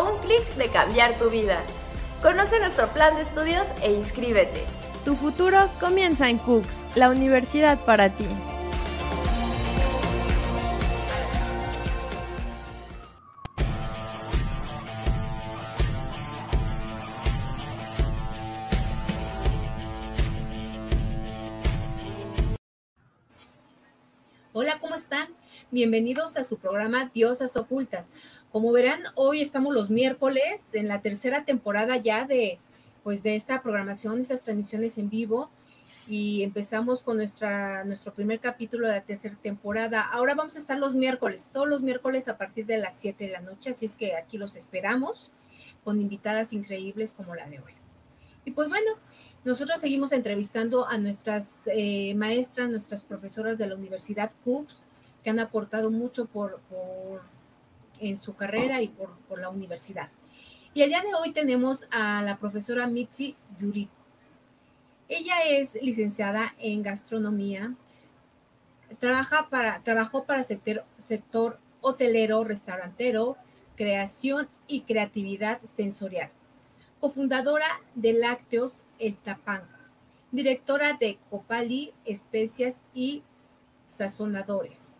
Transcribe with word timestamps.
un 0.00 0.18
clic 0.18 0.42
de 0.56 0.68
cambiar 0.68 1.12
tu 1.14 1.28
vida. 1.28 1.58
Conoce 2.22 2.58
nuestro 2.60 2.88
plan 2.88 3.16
de 3.16 3.22
estudios 3.22 3.66
e 3.82 3.92
inscríbete. 3.92 4.64
Tu 5.04 5.16
futuro 5.16 5.68
comienza 5.80 6.30
en 6.30 6.38
Cooks, 6.38 6.84
la 6.94 7.10
universidad 7.10 7.78
para 7.80 8.08
ti. 8.08 8.26
Bienvenidos 25.82 26.36
a 26.36 26.44
su 26.44 26.58
programa 26.58 27.10
Diosas 27.12 27.56
Ocultas. 27.56 28.06
Como 28.52 28.70
verán, 28.70 29.00
hoy 29.16 29.42
estamos 29.42 29.74
los 29.74 29.90
miércoles 29.90 30.60
en 30.74 30.86
la 30.86 31.02
tercera 31.02 31.44
temporada 31.44 31.96
ya 31.96 32.24
de, 32.24 32.60
pues, 33.02 33.24
de 33.24 33.34
esta 33.34 33.62
programación, 33.62 34.20
estas 34.20 34.42
transmisiones 34.42 34.96
en 34.96 35.10
vivo 35.10 35.50
y 36.06 36.44
empezamos 36.44 37.02
con 37.02 37.16
nuestra, 37.16 37.82
nuestro 37.82 38.14
primer 38.14 38.38
capítulo 38.38 38.86
de 38.86 38.94
la 38.94 39.00
tercera 39.00 39.34
temporada. 39.34 40.02
Ahora 40.02 40.36
vamos 40.36 40.54
a 40.54 40.60
estar 40.60 40.78
los 40.78 40.94
miércoles, 40.94 41.50
todos 41.52 41.68
los 41.68 41.82
miércoles 41.82 42.28
a 42.28 42.38
partir 42.38 42.64
de 42.66 42.78
las 42.78 42.94
7 43.00 43.24
de 43.24 43.32
la 43.32 43.40
noche, 43.40 43.70
así 43.70 43.86
es 43.86 43.96
que 43.96 44.14
aquí 44.14 44.38
los 44.38 44.54
esperamos 44.54 45.32
con 45.82 46.00
invitadas 46.00 46.52
increíbles 46.52 47.12
como 47.12 47.34
la 47.34 47.48
de 47.48 47.58
hoy. 47.58 47.72
Y 48.44 48.52
pues 48.52 48.68
bueno, 48.68 48.92
nosotros 49.44 49.80
seguimos 49.80 50.12
entrevistando 50.12 50.86
a 50.86 50.96
nuestras 50.98 51.62
eh, 51.66 52.14
maestras, 52.14 52.70
nuestras 52.70 53.02
profesoras 53.02 53.58
de 53.58 53.66
la 53.66 53.74
Universidad 53.74 54.30
Cooks, 54.44 54.86
que 55.22 55.30
han 55.30 55.38
aportado 55.38 55.90
mucho 55.90 56.26
por, 56.26 56.60
en 58.00 58.18
su 58.18 58.34
carrera 58.34 58.82
y 58.82 58.88
por, 58.88 59.10
la 59.38 59.48
universidad. 59.48 60.08
Y 60.74 60.82
el 60.82 60.88
día 60.90 61.02
de 61.02 61.14
hoy 61.14 61.32
tenemos 61.32 61.86
a 61.90 62.22
la 62.22 62.38
profesora 62.38 62.86
Mitzi 62.86 63.36
Yuriko. 63.58 63.92
Ella 65.08 65.42
es 65.42 65.78
licenciada 65.82 66.54
en 66.58 66.82
gastronomía, 66.82 67.74
trabaja 68.98 69.48
para, 69.50 69.82
trabajó 69.82 70.24
para 70.24 70.42
sector, 70.42 70.84
sector 70.96 71.58
hotelero, 71.80 72.44
restaurantero, 72.44 73.36
creación 73.76 74.48
y 74.66 74.82
creatividad 74.82 75.60
sensorial 75.64 76.30
cofundadora 77.02 77.66
de 77.96 78.12
Lácteos 78.12 78.84
El 79.00 79.16
Tapanco, 79.16 79.66
directora 80.30 80.96
de 81.00 81.18
Copali 81.30 81.92
Especias 82.04 82.80
y 82.94 83.24
Sazonadores. 83.86 84.94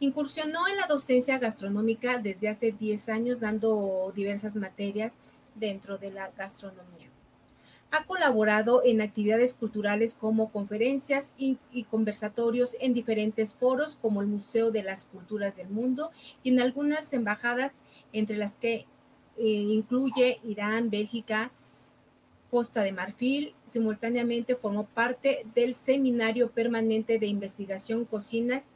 Incursionó 0.00 0.68
en 0.68 0.76
la 0.76 0.86
docencia 0.86 1.38
gastronómica 1.38 2.18
desde 2.18 2.48
hace 2.48 2.72
10 2.72 3.08
años 3.08 3.40
dando 3.40 4.12
diversas 4.14 4.54
materias 4.54 5.16
dentro 5.56 5.98
de 5.98 6.12
la 6.12 6.30
gastronomía. 6.36 7.08
Ha 7.90 8.04
colaborado 8.04 8.82
en 8.84 9.00
actividades 9.00 9.54
culturales 9.54 10.14
como 10.14 10.52
conferencias 10.52 11.32
y, 11.38 11.58
conversatorios 11.90 12.76
en 12.80 12.92
diferentes 12.92 13.54
foros 13.54 13.96
como 13.96 14.20
el 14.20 14.26
Museo 14.26 14.70
de 14.70 14.82
las 14.82 15.04
Culturas 15.06 15.56
del 15.56 15.70
Mundo 15.70 16.10
y 16.42 16.50
en 16.50 16.60
algunas 16.60 17.12
embajadas 17.14 17.80
entre 18.12 18.36
las 18.36 18.56
que 18.56 18.86
eh, 19.38 19.44
incluye 19.46 20.38
Irán, 20.44 20.90
Bélgica, 20.90 21.50
Costa 22.50 22.82
de 22.82 22.92
Marfil. 22.92 23.54
Simultáneamente 23.66 24.54
formó 24.54 24.84
parte 24.84 25.46
del 25.54 25.74
Seminario 25.74 26.50
Permanente 26.50 27.18
de 27.18 27.26
Investigación 27.26 28.04
Cocinas 28.04 28.66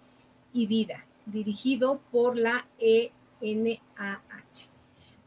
y 0.54 0.66
Vida, 0.66 1.04
dirigido 1.26 2.00
por 2.10 2.36
la 2.36 2.66
ENAH. 2.78 3.78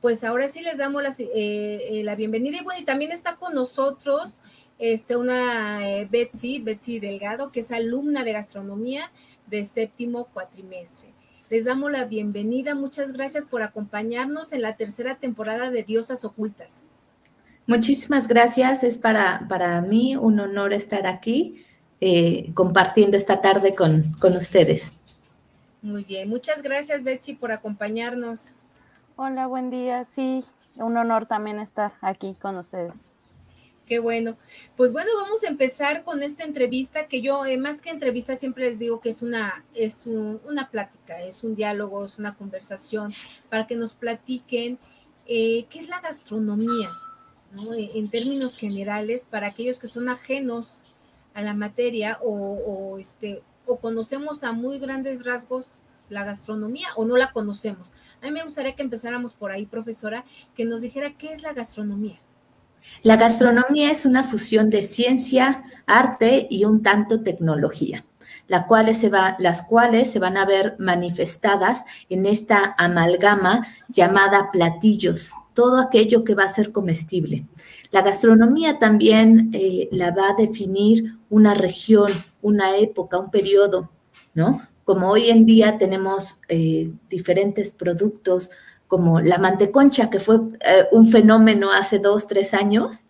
Pues 0.01 0.23
ahora 0.23 0.47
sí 0.47 0.61
les 0.61 0.78
damos 0.78 1.01
la, 1.01 1.13
eh, 1.17 2.01
la 2.03 2.16
bienvenida 2.16 2.57
y 2.59 2.63
bueno, 2.63 2.79
y 2.79 2.85
también 2.85 3.11
está 3.11 3.38
con 3.38 3.56
nosotros 3.56 4.38
este, 4.78 5.16
una 5.16 5.89
eh, 5.89 6.07
Betsy, 6.09 6.59
Betsy 6.59 7.00
Delgado, 7.00 7.50
que 7.50 7.61
es 7.61 7.72
alumna 7.72 8.23
de 8.23 8.33
gastronomía 8.33 9.11
de 9.47 9.66
séptimo 9.66 10.25
cuatrimestre. 10.25 11.13
Les 11.50 11.66
damos 11.66 11.91
la 11.91 12.06
bienvenida. 12.06 12.75
Muchas 12.75 13.13
gracias 13.13 13.45
por 13.45 13.62
acompañarnos 13.62 14.51
en 14.51 14.62
la 14.62 14.75
tercera 14.75 15.16
temporada 15.16 15.69
de 15.69 15.83
Diosas 15.83 16.25
Ocultas. 16.25 16.88
Muchísimas 17.67 18.27
gracias. 18.27 18.83
Es 18.83 18.97
para, 18.97 19.45
para 19.47 19.81
mí 19.81 20.16
un 20.16 20.39
honor 20.39 20.73
estar 20.73 21.07
aquí 21.07 21.63
eh, 22.01 22.51
compartiendo 22.53 23.16
esta 23.16 23.41
tarde 23.41 23.73
con, 23.75 24.01
con 24.19 24.35
ustedes. 24.35 25.15
Muy 25.85 26.03
bien. 26.03 26.28
Muchas 26.29 26.63
gracias, 26.63 27.03
Betsy, 27.03 27.35
por 27.35 27.51
acompañarnos. 27.51 28.53
Hola, 29.18 29.46
buen 29.46 29.69
día. 29.69 30.03
Sí, 30.03 30.44
un 30.78 30.97
honor 30.97 31.28
también 31.28 31.59
estar 31.59 31.94
aquí 32.01 32.34
con 32.41 32.57
ustedes. 32.57 32.91
Qué 33.88 34.00
bueno. 34.00 34.35
Pues 34.78 34.91
bueno, 34.91 35.12
vamos 35.22 35.44
a 35.44 35.47
empezar 35.47 36.03
con 36.03 36.24
esta 36.24 36.44
entrevista 36.44 37.06
que 37.06 37.22
yo, 37.22 37.45
eh, 37.45 37.57
más 37.57 37.84
que 37.84 37.91
entrevista, 37.91 38.35
siempre 38.35 38.72
les 38.72 38.79
digo 38.79 39.00
que 39.00 39.09
es 39.09 39.22
una, 39.22 39.63
es 39.75 40.07
una 40.07 40.72
plática, 40.72 41.22
es 41.22 41.44
un 41.44 41.56
diálogo, 41.56 42.03
es 42.03 42.18
una 42.18 42.34
conversación 42.34 43.13
para 43.51 43.68
que 43.68 43.75
nos 43.75 43.94
platiquen 43.94 44.79
eh, 45.28 45.68
qué 45.69 45.81
es 45.81 45.88
la 45.88 46.01
gastronomía, 46.01 46.90
¿no? 47.51 47.75
Eh, 47.75 47.90
en 47.94 48.09
términos 48.09 48.57
generales, 48.57 49.28
para 49.29 49.50
aquellos 49.50 49.78
que 49.78 49.88
son 49.88 50.09
ajenos 50.09 50.97
a 51.35 51.44
la 51.44 51.53
materia 51.53 52.18
o, 52.24 52.31
o, 52.31 52.97
este, 52.97 53.44
o 53.66 53.80
conocemos 53.80 54.44
a 54.44 54.52
muy 54.52 54.80
grandes 54.80 55.24
rasgos 55.24 55.81
la 56.09 56.24
gastronomía 56.24 56.88
o 56.96 57.06
no 57.06 57.18
la 57.18 57.31
conocemos. 57.31 57.94
A 58.22 58.26
mí 58.26 58.31
me 58.31 58.44
gustaría 58.44 58.76
que 58.76 58.84
empezáramos 58.84 59.34
por 59.34 59.52
ahí, 59.52 59.66
profesora, 59.66 60.24
que 60.56 60.66
nos 60.66 60.81
dijera 60.81 61.18
qué 61.18 61.34
es 61.34 61.42
la 61.42 61.53
gastronomía. 61.53 62.20
La 63.02 63.18
gastronomía 63.18 63.92
es 63.92 64.06
una 64.06 64.24
fusión 64.24 64.70
de 64.70 64.84
ciencia, 64.84 65.64
arte 65.88 66.48
y 66.50 66.66
un 66.66 66.84
tanto 66.84 67.24
tecnología, 67.24 68.06
las 68.48 68.66
cuales 68.68 69.00
se 69.00 70.20
van 70.20 70.38
a 70.38 70.46
ver 70.46 70.75
manifestadas 70.78 71.84
en 72.09 72.28
esta 72.28 72.75
amalgama 72.78 73.66
llamada 73.90 74.52
platillos, 74.52 75.31
todo 75.56 75.80
aquello 75.80 76.24
que 76.24 76.36
va 76.36 76.44
a 76.44 76.50
ser 76.50 76.72
comestible. 76.72 77.46
La 77.92 78.02
gastronomía 78.02 78.78
también 78.78 79.50
eh, 79.54 79.90
la 79.92 80.12
va 80.12 80.30
a 80.30 80.36
definir 80.36 81.18
una 81.30 81.54
región, 81.54 82.12
una 82.45 82.78
época, 82.78 83.17
un 83.17 83.31
periodo, 83.31 83.89
¿no? 84.35 84.61
Como 84.83 85.09
hoy 85.09 85.31
en 85.31 85.47
día 85.47 85.79
tenemos 85.79 86.41
eh, 86.47 86.91
diferentes 87.09 87.72
productos, 87.72 88.51
como 88.88 89.19
la 89.19 89.39
manteconcha, 89.39 90.11
que 90.11 90.19
fue 90.19 90.35
eh, 90.59 90.83
un 90.91 91.07
fenómeno 91.07 91.72
hace 91.72 91.97
dos, 91.97 92.28
tres 92.28 92.53
años, 92.53 93.06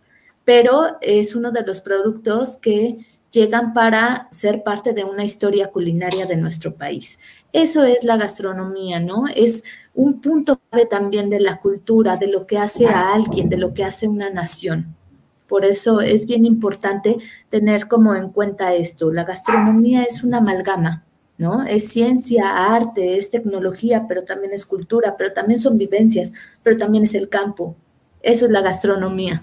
pero 0.46 0.98
es 1.02 1.36
uno 1.36 1.52
de 1.52 1.64
los 1.64 1.82
productos 1.82 2.56
que 2.56 3.06
llegan 3.30 3.74
para 3.74 4.30
ser 4.32 4.64
parte 4.64 4.94
de 4.94 5.04
una 5.04 5.26
historia 5.26 5.68
culinaria 5.68 6.26
de 6.26 6.38
nuestro 6.38 6.76
país. 6.76 7.20
Eso 7.52 7.84
es 7.84 8.06
la 8.06 8.16
gastronomía, 8.16 9.02
¿no? 9.02 9.26
Es 9.28 9.66
un 9.94 10.22
punto 10.22 10.62
también 10.90 11.30
de 11.30 11.42
la 11.42 11.60
cultura, 11.60 12.16
de 12.16 12.28
lo 12.28 12.48
que 12.48 12.58
hace 12.58 12.88
a 12.88 13.14
alguien, 13.14 13.50
de 13.50 13.58
lo 13.58 13.74
que 13.74 13.84
hace 13.84 14.08
una 14.08 14.30
nación. 14.30 14.95
Por 15.48 15.66
eso 15.66 16.02
es 16.02 16.26
bien 16.26 16.46
importante 16.46 17.18
tener 17.50 17.88
como 17.88 18.16
en 18.16 18.30
cuenta 18.30 18.74
esto. 18.74 19.12
La 19.12 19.24
gastronomía 19.24 20.04
es 20.04 20.24
una 20.24 20.38
amalgama 20.38 21.06
¿no? 21.38 21.64
Es 21.64 21.90
ciencia, 21.90 22.74
arte, 22.74 23.18
es 23.18 23.30
tecnología, 23.30 24.06
pero 24.08 24.24
también 24.24 24.54
es 24.54 24.66
cultura, 24.66 25.16
pero 25.18 25.34
también 25.34 25.60
son 25.60 25.78
vivencias, 25.78 26.32
pero 26.64 26.78
también 26.78 27.04
es 27.04 27.16
el 27.16 27.30
campo. 27.30 27.76
Eso 28.22 28.46
es 28.46 28.52
la 28.52 28.62
gastronomía. 28.62 29.42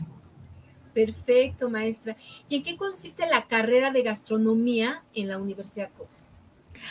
Perfecto, 0.94 1.70
maestra. 1.70 2.16
¿Y 2.48 2.56
en 2.56 2.62
qué 2.62 2.76
consiste 2.76 3.26
la 3.26 3.46
carrera 3.46 3.90
de 3.92 4.02
gastronomía 4.02 5.02
en 5.14 5.28
la 5.28 5.38
Universidad 5.38 5.90
Cox? 5.96 6.22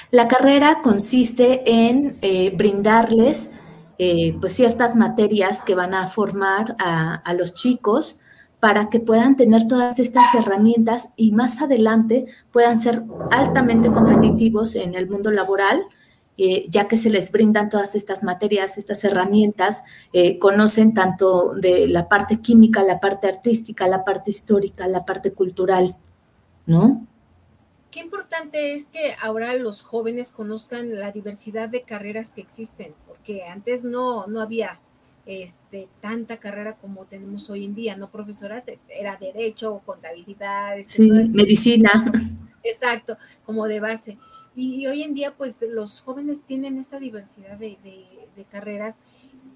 La 0.10 0.28
carrera 0.28 0.80
consiste 0.81 1.64
en 1.66 2.16
eh, 2.22 2.52
brindarles 2.56 3.52
eh, 3.98 4.36
pues 4.40 4.54
ciertas 4.54 4.96
materias 4.96 5.62
que 5.62 5.75
van 5.75 5.94
a 5.94 6.07
formar 6.07 6.75
a, 6.80 7.16
a 7.16 7.34
los 7.34 7.54
chicos 7.54 8.20
para 8.62 8.90
que 8.90 9.00
puedan 9.00 9.36
tener 9.36 9.68
todas 9.68 9.98
estas 9.98 10.34
herramientas 10.36 11.10
y 11.18 11.31
más 11.31 11.63
adelante 11.63 12.28
puedan 12.52 12.78
ser 12.78 13.04
altamente 13.31 13.92
competitivos 13.92 14.75
en 14.75 14.94
el 14.94 15.10
mundo 15.10 15.31
laboral, 15.31 15.81
eh, 16.38 16.68
ya 16.69 16.88
que 16.88 16.96
se 16.96 17.10
les 17.10 17.31
brindan 17.31 17.69
todas 17.69 17.96
estas 17.96 18.22
materias, 18.22 18.78
estas 18.78 19.04
herramientas, 19.04 19.84
eh, 20.13 20.38
conocen 20.38 20.94
tanto 20.94 21.56
de 21.56 21.88
la 21.88 22.08
parte 22.08 22.40
química, 22.40 22.84
la 22.84 23.00
parte 23.00 23.28
artística, 23.28 23.88
la 23.88 24.04
parte 24.04 24.30
histórica, 24.30 24.88
la 24.88 25.06
parte 25.06 25.34
cultural, 25.34 25.98
¿no? 26.68 27.07
Qué 27.90 28.00
importante 28.00 28.75
es 28.75 28.86
que 28.86 29.16
ahora 29.19 29.56
los 29.56 29.81
jóvenes 29.81 30.31
conozcan 30.31 31.00
la 31.00 31.12
diversidad 31.12 31.68
de 31.68 31.81
carreras 31.81 32.30
que 32.30 32.42
existen, 32.42 32.94
porque 33.07 33.44
antes 33.44 33.84
no, 33.84 34.28
no 34.28 34.40
había 34.40 34.80
este, 35.31 35.88
tanta 36.01 36.38
carrera 36.38 36.75
como 36.75 37.06
tenemos 37.06 37.50
hoy 37.50 37.66
en 37.66 37.75
día, 37.75 37.95
¿no, 37.95 38.10
profesora? 38.10 38.63
Era 38.89 39.18
derecho, 39.18 39.81
contabilidad, 39.86 40.78
sí, 40.86 41.10
medicina. 41.12 42.12
Exacto, 42.63 43.18
como 43.45 43.68
de 43.68 43.80
base. 43.80 44.18
Y, 44.56 44.86
hoy 44.88 45.04
en 45.04 45.13
día, 45.13 45.33
pues 45.36 45.57
los 45.62 46.01
jóvenes 46.01 46.42
tienen 46.42 46.78
esta 46.78 47.00
diversidad 47.00 47.57
de, 47.57 47.78
carreras 48.50 48.98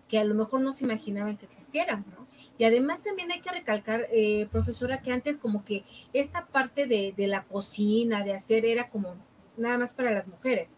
que 0.07 0.19
a 0.19 0.23
lo 0.23 0.35
mejor 0.35 0.61
no 0.61 0.71
se 0.71 0.85
imaginaban 0.85 1.37
que 1.37 1.45
existieran, 1.47 2.05
¿no? 2.15 2.27
Y 2.59 2.65
además 2.65 3.01
también 3.01 3.31
hay 3.31 3.41
que 3.41 3.49
recalcar, 3.49 4.07
eh, 4.11 4.47
profesora, 4.51 5.01
que 5.01 5.11
antes 5.11 5.37
como 5.37 5.65
que 5.65 5.83
esta 6.13 6.45
parte 6.45 6.85
de, 6.85 7.13
de, 7.17 7.27
la 7.27 7.43
cocina, 7.43 8.23
de 8.23 8.33
hacer, 8.33 8.63
era 8.63 8.89
como 8.89 9.15
nada 9.57 9.79
más 9.79 9.95
para 9.95 10.11
las 10.11 10.27
mujeres, 10.27 10.75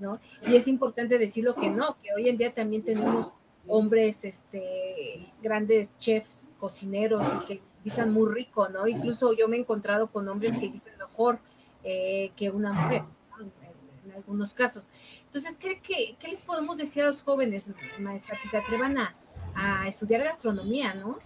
¿no? 0.00 0.18
Y 0.48 0.56
es 0.56 0.66
importante 0.66 1.18
decirlo 1.18 1.54
que 1.54 1.70
no, 1.70 1.96
que 2.02 2.08
hoy 2.16 2.28
en 2.28 2.36
día 2.36 2.52
también 2.52 2.82
tenemos 2.82 3.32
hombres, 3.68 4.24
este, 4.24 5.32
grandes 5.42 5.90
chefs, 5.98 6.44
cocineros, 6.58 7.22
que 7.46 7.60
dicen 7.84 8.12
muy 8.12 8.32
rico, 8.32 8.68
¿no? 8.68 8.88
Incluso 8.88 9.32
yo 9.32 9.48
me 9.48 9.56
he 9.56 9.60
encontrado 9.60 10.08
con 10.08 10.28
hombres 10.28 10.58
que 10.58 10.68
dicen 10.68 10.92
mejor 10.98 11.38
eh, 11.84 12.32
que 12.36 12.50
una 12.50 12.72
mujer, 12.72 13.02
en, 13.40 14.12
algunos 14.12 14.52
casos. 14.52 14.88
Entonces, 15.26 15.56
¿qué, 15.58 15.80
¿qué, 15.80 16.28
les 16.28 16.42
podemos 16.42 16.76
decir 16.76 17.04
a 17.04 17.06
los 17.06 17.22
jóvenes, 17.22 17.70
maestra, 18.00 18.36
que 18.42 18.48
se 18.48 18.56
atrevan 18.56 18.98
a, 18.98 19.14
a 19.54 19.86
estudiar 19.86 20.24
gastronomía, 20.24 20.94
¿no? 20.94 21.18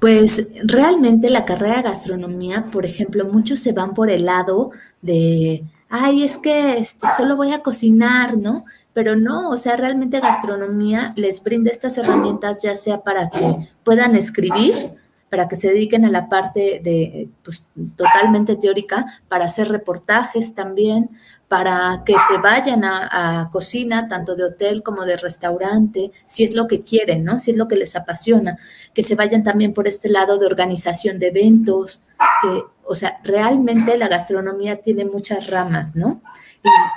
Pues 0.00 0.48
realmente 0.64 1.30
la 1.30 1.44
carrera 1.44 1.76
de 1.76 1.82
gastronomía, 1.82 2.66
por 2.72 2.86
ejemplo, 2.86 3.24
muchos 3.24 3.60
se 3.60 3.72
van 3.72 3.94
por 3.94 4.10
el 4.10 4.24
lado 4.24 4.70
de, 5.00 5.62
ay, 5.88 6.24
es 6.24 6.38
que 6.38 6.78
este, 6.78 7.06
solo 7.16 7.36
voy 7.36 7.52
a 7.52 7.62
cocinar, 7.62 8.36
¿no? 8.36 8.64
Pero 8.94 9.16
no, 9.16 9.48
o 9.48 9.56
sea, 9.56 9.76
realmente 9.76 10.20
gastronomía 10.20 11.12
les 11.16 11.42
brinda 11.42 11.70
estas 11.70 11.96
herramientas 11.96 12.62
ya 12.62 12.76
sea 12.76 13.02
para 13.02 13.30
que 13.30 13.68
puedan 13.84 14.16
escribir, 14.16 14.74
para 15.30 15.48
que 15.48 15.56
se 15.56 15.68
dediquen 15.68 16.04
a 16.04 16.10
la 16.10 16.28
parte 16.28 16.80
de, 16.84 17.30
pues, 17.42 17.64
totalmente 17.96 18.56
teórica, 18.56 19.06
para 19.28 19.46
hacer 19.46 19.70
reportajes 19.70 20.54
también, 20.54 21.08
para 21.48 22.02
que 22.04 22.14
se 22.14 22.38
vayan 22.38 22.82
a, 22.84 23.48
cocina, 23.52 24.08
tanto 24.08 24.36
de 24.36 24.44
hotel 24.44 24.82
como 24.82 25.04
de 25.04 25.16
restaurante, 25.16 26.10
si 26.24 26.44
es 26.44 26.54
lo 26.54 26.66
que 26.66 26.80
quieren, 26.80 27.24
¿no? 27.24 27.38
Si 27.38 27.50
es 27.50 27.58
lo 27.58 27.68
que 27.68 27.76
les 27.76 27.94
apasiona, 27.94 28.58
que 28.94 29.02
se 29.02 29.14
vayan 29.14 29.42
también 29.42 29.74
por 29.74 29.86
este 29.86 30.08
lado 30.08 30.38
de 30.38 30.46
organización 30.46 31.18
de 31.18 31.28
eventos, 31.28 32.04
que, 32.40 32.64
o 32.84 32.94
sea, 32.94 33.18
realmente 33.22 33.96
la 33.96 34.08
gastronomía 34.08 34.82
tiene 34.82 35.04
muchas 35.04 35.48
ramas, 35.48 35.94
¿no? 35.94 36.22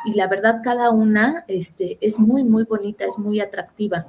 Y, 0.06 0.14
la 0.14 0.28
verdad, 0.28 0.62
cada 0.64 0.92
una 0.92 1.44
este, 1.48 1.98
es 2.02 2.20
muy, 2.20 2.44
muy 2.44 2.64
bonita, 2.64 3.06
es 3.06 3.18
muy 3.18 3.40
atractiva. 3.40 4.06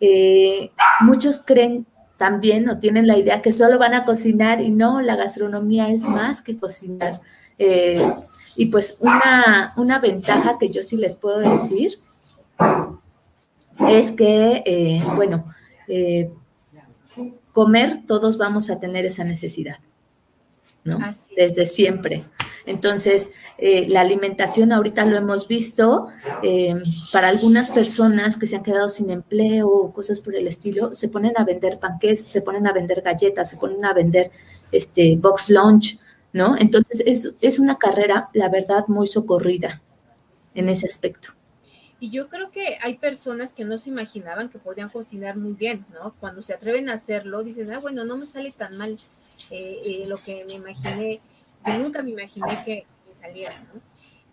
Eh, 0.00 0.70
muchos 1.00 1.40
creen 1.44 1.86
también 2.18 2.68
o 2.68 2.78
tienen 2.78 3.06
la 3.06 3.16
idea 3.16 3.40
que 3.40 3.52
solo 3.52 3.78
van 3.78 3.94
a 3.94 4.04
cocinar 4.04 4.60
y 4.60 4.70
no, 4.70 5.00
la 5.00 5.16
gastronomía 5.16 5.88
es 5.88 6.02
más 6.02 6.42
que 6.42 6.58
cocinar. 6.58 7.20
Eh, 7.58 8.02
y 8.56 8.66
pues 8.66 8.98
una, 9.00 9.72
una, 9.76 10.00
ventaja 10.00 10.58
que 10.58 10.68
yo 10.68 10.82
sí 10.82 10.96
les 10.96 11.14
puedo 11.16 11.38
decir 11.38 11.92
es 13.88 14.12
que, 14.12 14.62
eh, 14.66 15.02
bueno, 15.16 15.44
comer 17.52 18.04
todos 18.06 18.36
vamos 18.36 18.70
a 18.70 18.78
tener 18.80 19.06
esa 19.06 19.24
necesidad, 19.24 19.78
¿no? 20.84 20.98
Desde 21.36 21.66
siempre. 21.66 22.24
Entonces, 22.66 23.32
eh, 23.58 23.86
la 23.88 24.02
alimentación 24.02 24.72
ahorita 24.72 25.04
lo 25.06 25.16
hemos 25.16 25.48
visto, 25.48 26.08
para 27.12 27.28
algunas 27.28 27.70
personas 27.70 28.36
que 28.36 28.46
se 28.46 28.56
han 28.56 28.62
quedado 28.62 28.88
sin 28.88 29.10
empleo 29.10 29.68
o 29.68 29.92
cosas 29.92 30.20
por 30.20 30.34
el 30.34 30.46
estilo, 30.46 30.94
se 30.94 31.08
ponen 31.08 31.32
a 31.36 31.44
vender 31.44 31.78
panqués, 31.78 32.24
se 32.28 32.42
ponen 32.42 32.66
a 32.66 32.72
vender 32.72 33.02
galletas, 33.02 33.50
se 33.50 33.56
ponen 33.56 33.84
a 33.84 33.92
vender 33.92 34.30
este 34.72 35.16
box 35.16 35.50
lunch, 35.50 35.98
¿no? 36.32 36.56
Entonces 36.56 37.02
es, 37.40 37.58
una 37.58 37.78
carrera, 37.78 38.28
la 38.34 38.48
verdad, 38.48 38.86
muy 38.88 39.06
socorrida 39.06 39.80
en 40.54 40.68
ese 40.68 40.86
aspecto. 40.86 41.30
Y 41.98 42.10
yo 42.10 42.28
creo 42.28 42.50
que 42.50 42.78
hay 42.82 42.96
personas 42.96 43.52
que 43.52 43.64
no 43.64 43.76
se 43.76 43.90
imaginaban 43.90 44.48
que 44.48 44.58
podían 44.58 44.88
cocinar 44.88 45.36
muy 45.36 45.52
bien, 45.52 45.84
¿no? 45.92 46.14
Cuando 46.18 46.42
se 46.42 46.54
atreven 46.54 46.88
a 46.88 46.94
hacerlo, 46.94 47.42
dicen, 47.44 47.70
ah, 47.72 47.78
bueno, 47.78 48.04
no 48.04 48.16
me 48.16 48.24
sale 48.24 48.50
tan 48.52 48.76
mal 48.78 48.96
eh, 49.50 49.78
eh, 49.84 50.04
lo 50.08 50.16
que 50.16 50.44
me 50.46 50.54
imaginé, 50.54 51.20
que 51.64 51.78
nunca 51.78 52.02
me 52.02 52.10
imaginé 52.10 52.62
que 52.64 52.86
me 53.08 53.14
saliera, 53.14 53.54
¿no? 53.72 53.80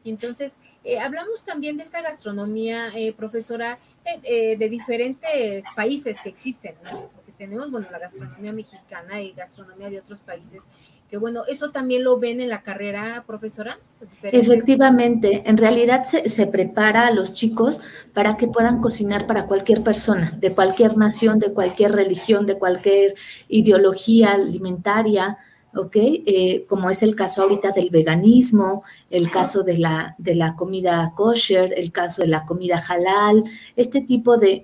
Entonces, 0.06 0.56
eh, 0.86 1.00
hablamos 1.00 1.44
también 1.44 1.76
de 1.76 1.84
esta 1.84 2.02
gastronomía, 2.02 2.92
profesora, 3.16 3.78
de 4.24 4.70
diferentes 4.70 5.64
países 5.76 6.22
que 6.22 6.30
existen, 6.30 6.76
¿no? 6.86 7.10
Porque 7.14 7.34
tenemos, 7.34 7.70
bueno, 7.70 7.88
la 7.92 8.00
gastronomía 8.00 8.54
mexicana 8.54 9.22
y 9.22 9.34
gastronomía 9.34 9.90
de 9.90 10.00
otros 10.00 10.22
países 10.22 10.62
que 11.10 11.18
bueno, 11.18 11.44
eso 11.48 11.72
también 11.72 12.04
lo 12.04 12.20
ven 12.20 12.42
en 12.42 12.50
la 12.50 12.64
carrera, 12.64 13.24
profesora. 13.26 13.80
Efectivamente, 14.24 15.44
en 15.46 15.58
realidad 15.58 16.04
se, 16.04 16.48
prepara 16.48 17.08
a 17.08 17.12
los 17.12 17.32
chicos 17.32 17.80
para 18.14 18.36
que 18.36 18.48
puedan 18.48 18.82
cocinar 18.82 19.26
para 19.26 19.46
cualquier 19.46 19.84
persona, 19.84 20.34
de 20.38 20.52
cualquier 20.52 20.98
nación, 20.98 21.40
de 21.40 21.54
cualquier 21.54 21.94
religión, 21.94 22.46
de 22.46 22.58
cualquier 22.58 23.16
ideología 23.48 24.34
alimentaria, 24.34 25.38
¿ok? 25.76 25.96
Eh, 25.96 26.66
como 26.68 26.90
es 26.90 27.04
el 27.04 27.16
caso 27.16 27.44
ahorita 27.44 27.72
del 27.72 27.90
veganismo, 27.90 28.84
el 29.10 29.30
caso 29.30 29.64
de 29.64 29.78
la, 29.78 30.16
de 30.18 30.36
la 30.36 30.56
comida 30.56 31.14
kosher, 31.16 31.74
el 31.78 31.92
caso 31.92 32.22
de 32.22 32.30
la 32.30 32.46
comida 32.46 32.82
halal, 32.88 33.44
este 33.76 34.02
tipo 34.02 34.38
de, 34.38 34.62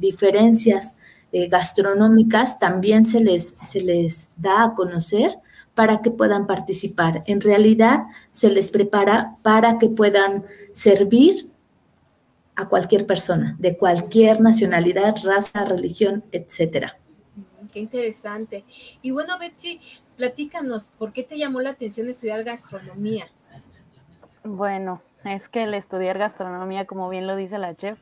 diferencias 0.00 0.96
eh, 1.32 1.48
gastronómicas 1.48 2.58
también 2.58 3.04
se 3.04 3.20
les, 3.20 3.56
se 3.62 3.80
les 3.80 4.30
da 4.36 4.64
a 4.64 4.74
conocer 4.74 5.38
para 5.74 6.02
que 6.02 6.10
puedan 6.10 6.46
participar. 6.46 7.22
En 7.26 7.40
realidad 7.40 8.04
se 8.30 8.50
les 8.50 8.70
prepara 8.70 9.36
para 9.42 9.78
que 9.78 9.88
puedan 9.88 10.44
servir 10.72 11.48
a 12.56 12.68
cualquier 12.68 13.06
persona, 13.06 13.56
de 13.58 13.76
cualquier 13.76 14.40
nacionalidad, 14.40 15.16
raza, 15.24 15.64
religión, 15.64 16.24
etcétera. 16.30 16.98
Qué 17.74 17.80
interesante. 17.80 18.64
Y 19.02 19.10
bueno, 19.10 19.36
Betsy, 19.36 19.80
platícanos, 20.16 20.86
¿por 20.96 21.12
qué 21.12 21.24
te 21.24 21.36
llamó 21.36 21.60
la 21.60 21.70
atención 21.70 22.08
estudiar 22.08 22.44
gastronomía? 22.44 23.26
Bueno, 24.44 25.02
es 25.24 25.48
que 25.48 25.64
el 25.64 25.74
estudiar 25.74 26.16
gastronomía, 26.16 26.86
como 26.86 27.08
bien 27.08 27.26
lo 27.26 27.34
dice 27.34 27.58
la 27.58 27.74
chef, 27.74 27.98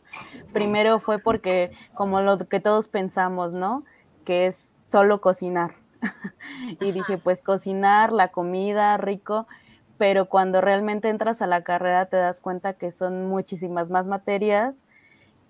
primero 0.52 1.00
fue 1.00 1.18
porque, 1.18 1.70
como 1.94 2.20
lo 2.20 2.36
que 2.36 2.60
todos 2.60 2.88
pensamos, 2.88 3.54
¿no? 3.54 3.82
Que 4.26 4.46
es 4.46 4.74
solo 4.86 5.22
cocinar 5.22 5.76
y 6.80 6.92
dije, 6.92 7.16
pues 7.16 7.40
cocinar, 7.40 8.12
la 8.12 8.28
comida, 8.28 8.98
rico, 8.98 9.46
pero 9.96 10.28
cuando 10.28 10.60
realmente 10.60 11.08
entras 11.08 11.40
a 11.40 11.46
la 11.46 11.62
carrera 11.62 12.06
te 12.06 12.18
das 12.18 12.40
cuenta 12.40 12.74
que 12.74 12.90
son 12.90 13.26
muchísimas 13.26 13.88
más 13.88 14.06
materias 14.06 14.84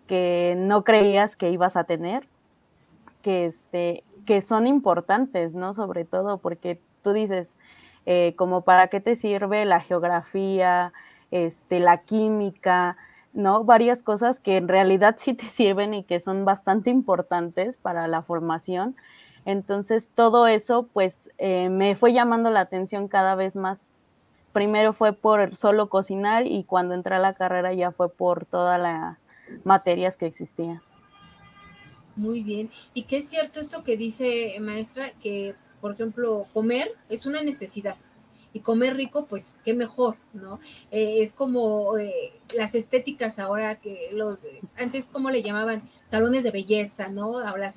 que 0.06 0.54
no 0.56 0.84
creías 0.84 1.34
que 1.34 1.50
ibas 1.50 1.76
a 1.76 1.84
tener, 1.84 2.28
que, 3.22 3.46
este, 3.46 4.04
que 4.26 4.42
son 4.42 4.66
importantes, 4.66 5.54
¿no? 5.54 5.72
Sobre 5.72 6.04
todo 6.04 6.38
porque 6.38 6.80
tú 7.02 7.12
dices, 7.12 7.56
eh, 8.06 8.34
como 8.36 8.62
para 8.62 8.88
qué 8.88 9.00
te 9.00 9.16
sirve 9.16 9.64
la 9.64 9.80
geografía, 9.80 10.92
este, 11.30 11.80
la 11.80 11.98
química, 11.98 12.96
¿no? 13.32 13.64
Varias 13.64 14.02
cosas 14.02 14.40
que 14.40 14.56
en 14.56 14.68
realidad 14.68 15.16
sí 15.18 15.34
te 15.34 15.46
sirven 15.48 15.94
y 15.94 16.04
que 16.04 16.20
son 16.20 16.44
bastante 16.44 16.90
importantes 16.90 17.76
para 17.76 18.06
la 18.08 18.22
formación, 18.22 18.96
entonces, 19.44 20.10
todo 20.14 20.46
eso, 20.46 20.88
pues, 20.92 21.30
eh, 21.38 21.68
me 21.68 21.96
fue 21.96 22.12
llamando 22.12 22.50
la 22.50 22.60
atención 22.60 23.08
cada 23.08 23.34
vez 23.34 23.56
más. 23.56 23.92
Primero 24.52 24.92
fue 24.92 25.12
por 25.12 25.56
solo 25.56 25.88
cocinar 25.88 26.46
y 26.46 26.64
cuando 26.64 26.94
entré 26.94 27.16
a 27.16 27.18
la 27.18 27.34
carrera 27.34 27.72
ya 27.72 27.90
fue 27.90 28.10
por 28.10 28.44
todas 28.44 28.80
las 28.80 29.16
materias 29.64 30.16
que 30.16 30.26
existían. 30.26 30.80
Muy 32.16 32.42
bien. 32.42 32.70
¿Y 32.94 33.04
qué 33.04 33.18
es 33.18 33.28
cierto 33.28 33.60
esto 33.60 33.82
que 33.82 33.96
dice 33.96 34.56
maestra? 34.60 35.12
Que, 35.20 35.54
por 35.80 35.92
ejemplo, 35.92 36.44
comer 36.52 36.92
es 37.08 37.26
una 37.26 37.42
necesidad 37.42 37.96
y 38.52 38.60
comer 38.60 38.96
rico, 38.96 39.26
pues 39.26 39.56
qué 39.64 39.72
mejor, 39.72 40.16
¿no? 40.34 40.60
Eh, 40.90 41.22
es 41.22 41.32
como 41.32 41.96
eh, 41.96 42.32
las 42.54 42.74
estéticas 42.74 43.38
ahora 43.38 43.76
que 43.76 44.10
los 44.12 44.38
antes 44.76 45.08
cómo 45.10 45.30
le 45.30 45.42
llamaban 45.42 45.82
salones 46.04 46.44
de 46.44 46.50
belleza, 46.50 47.08
¿no? 47.08 47.38
Ahora 47.38 47.72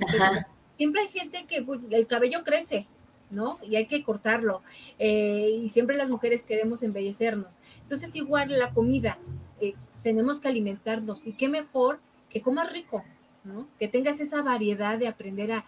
siempre 0.78 1.02
hay 1.02 1.08
gente 1.08 1.46
que 1.48 1.62
pues, 1.62 1.80
el 1.90 2.08
cabello 2.08 2.44
crece, 2.44 2.88
¿no? 3.30 3.60
Y 3.64 3.76
hay 3.76 3.88
que 3.88 4.04
cortarlo. 4.04 4.62
Eh, 5.00 5.62
y 5.64 5.70
siempre 5.70 5.96
las 5.96 6.10
mujeres 6.10 6.44
queremos 6.44 6.84
embellecernos. 6.84 7.58
Entonces, 7.82 8.16
igual 8.16 8.50
la 8.58 8.74
comida, 8.74 9.18
eh, 9.62 9.74
tenemos 10.04 10.40
que 10.40 10.48
alimentarnos. 10.48 11.26
Y 11.26 11.34
qué 11.34 11.50
mejor 11.50 12.00
que 12.30 12.42
comas 12.42 12.72
rico, 12.72 13.04
¿no? 13.46 13.68
Que 13.80 13.88
tengas 13.88 14.20
esa 14.20 14.42
variedad 14.42 14.98
de 14.98 15.08
aprender 15.08 15.52
a... 15.52 15.66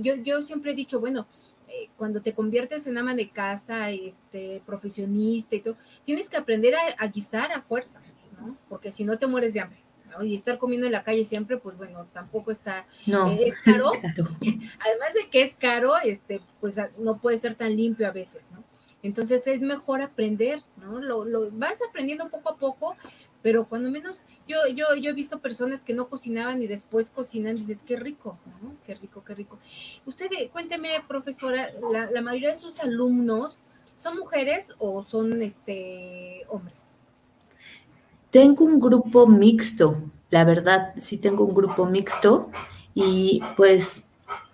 yo, 0.00 0.14
yo 0.16 0.40
siempre 0.40 0.72
he 0.72 0.74
dicho, 0.74 1.00
bueno, 1.00 1.26
eh, 1.68 1.90
cuando 1.96 2.22
te 2.22 2.32
conviertes 2.32 2.86
en 2.86 2.96
ama 2.96 3.14
de 3.14 3.28
casa, 3.28 3.90
este, 3.90 4.62
profesionista 4.64 5.56
y 5.56 5.60
todo, 5.60 5.76
tienes 6.04 6.28
que 6.28 6.36
aprender 6.36 6.74
a, 6.74 6.80
a 6.98 7.08
guisar 7.08 7.52
a 7.52 7.60
fuerza, 7.60 8.00
¿no? 8.40 8.56
Porque 8.68 8.90
si 8.90 9.04
no 9.04 9.18
te 9.18 9.26
mueres 9.26 9.54
de 9.54 9.60
hambre. 9.60 9.86
Y 10.22 10.34
estar 10.34 10.58
comiendo 10.58 10.86
en 10.86 10.92
la 10.92 11.02
calle 11.02 11.24
siempre, 11.24 11.58
pues 11.58 11.76
bueno, 11.76 12.06
tampoco 12.12 12.50
está 12.50 12.86
no, 13.06 13.30
eh, 13.32 13.48
es, 13.48 13.60
caro. 13.64 13.90
Además 14.00 15.14
de 15.14 15.28
que 15.30 15.42
es 15.42 15.54
caro, 15.56 15.92
este, 16.02 16.40
pues 16.60 16.76
no 16.98 17.18
puede 17.18 17.38
ser 17.38 17.54
tan 17.54 17.76
limpio 17.76 18.06
a 18.06 18.12
veces, 18.12 18.50
¿no? 18.52 18.64
Entonces 19.02 19.46
es 19.46 19.60
mejor 19.60 20.00
aprender, 20.00 20.62
¿no? 20.78 21.00
Lo, 21.00 21.24
lo 21.24 21.50
vas 21.52 21.80
aprendiendo 21.88 22.28
poco 22.30 22.50
a 22.50 22.56
poco, 22.56 22.96
pero 23.46 23.64
cuando 23.64 23.92
menos, 23.92 24.26
yo, 24.48 24.56
yo, 24.74 24.86
yo 25.00 25.10
he 25.10 25.12
visto 25.12 25.38
personas 25.38 25.84
que 25.84 25.94
no 25.94 26.08
cocinaban 26.08 26.60
y 26.64 26.66
después 26.66 27.12
cocinan, 27.12 27.54
dices, 27.54 27.84
qué 27.86 27.94
rico. 27.94 28.36
Qué 28.84 28.96
rico, 28.96 29.22
qué 29.24 29.36
rico. 29.36 29.60
Usted, 30.04 30.26
cuénteme, 30.52 30.88
profesora, 31.06 31.70
la, 31.92 32.10
la 32.10 32.22
mayoría 32.22 32.48
de 32.48 32.54
sus 32.56 32.80
alumnos 32.80 33.60
son 33.96 34.18
mujeres 34.18 34.74
o 34.80 35.04
son 35.04 35.42
este 35.42 36.44
hombres? 36.48 36.82
Tengo 38.32 38.64
un 38.64 38.80
grupo 38.80 39.28
mixto, 39.28 40.02
la 40.30 40.44
verdad, 40.44 40.92
sí 40.96 41.16
tengo 41.16 41.44
un 41.44 41.54
grupo 41.54 41.86
mixto 41.86 42.50
y 42.94 43.40
pues 43.56 44.08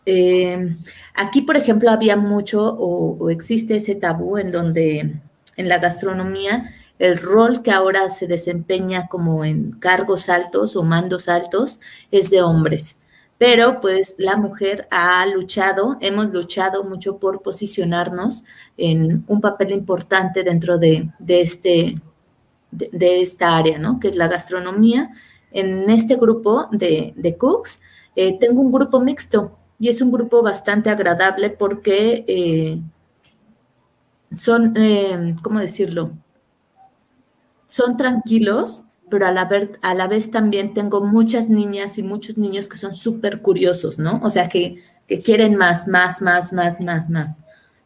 eh, 0.04 0.76
aquí, 1.14 1.40
por 1.40 1.56
ejemplo, 1.56 1.90
había 1.90 2.16
mucho 2.16 2.62
o, 2.62 3.30
existe 3.30 3.76
ese 3.76 3.94
tabú 3.94 4.37
en 4.37 4.52
donde 4.52 5.14
en 5.56 5.68
la 5.70 5.78
gastronomía 5.78 6.70
el 7.02 7.18
rol 7.18 7.62
que 7.62 7.73
ahora 7.73 8.09
se 8.09 8.28
desempeña 8.28 9.09
como 9.09 9.44
en 9.44 9.73
cargos 9.73 10.28
altos 10.28 10.76
o 10.76 10.85
mandos 10.85 11.28
altos 11.28 11.80
es 12.12 12.30
de 12.30 12.42
hombres. 12.42 12.97
Pero 13.38 13.80
pues 13.80 14.14
la 14.18 14.37
mujer 14.37 14.87
ha 14.88 15.26
luchado, 15.26 15.97
hemos 16.00 16.32
luchado 16.32 16.85
mucho 16.85 17.18
por 17.18 17.42
posicionarnos 17.42 18.44
en 18.76 19.25
un 19.26 19.40
papel 19.40 19.73
importante 19.73 20.44
dentro 20.44 20.78
de, 20.78 21.11
este, 21.26 22.00
de, 22.71 23.21
esta 23.21 23.56
área, 23.56 23.78
¿no? 23.78 23.99
Que 23.99 24.06
es 24.06 24.14
la 24.14 24.28
gastronomía. 24.28 25.11
En 25.50 25.90
este 25.90 26.14
grupo 26.14 26.68
de, 26.71 27.37
cooks 27.37 27.82
eh, 28.14 28.38
tengo 28.38 28.61
un 28.61 28.71
grupo 28.71 29.00
mixto 29.00 29.59
y 29.76 29.88
es 29.88 30.00
un 30.02 30.12
grupo 30.12 30.40
bastante 30.40 30.88
agradable 30.88 31.50
porque 31.50 32.25
eh, 32.28 32.78
son, 34.30 34.76
eh, 34.76 35.35
¿cómo 35.42 35.59
decirlo? 35.59 36.12
Son 37.72 37.96
tranquilos, 37.96 38.82
pero 39.08 39.26
a 39.26 39.32
la, 39.32 39.48
a 39.80 39.94
la 39.94 40.06
vez 40.06 40.30
también 40.30 40.74
tengo 40.74 41.00
muchas 41.00 41.48
niñas 41.48 41.96
y 41.96 42.02
muchos 42.02 42.36
niños 42.36 42.68
que 42.68 42.76
son 42.76 42.94
súper 42.94 43.40
curiosos, 43.40 43.98
¿no? 43.98 44.20
O 44.22 44.28
sea, 44.28 44.50
que, 44.50 44.76
quieren 45.24 45.56
más, 45.56 45.88
más, 45.88 46.20
más, 46.20 46.52
más, 46.52 46.82
más, 46.82 47.08
más, 47.08 47.40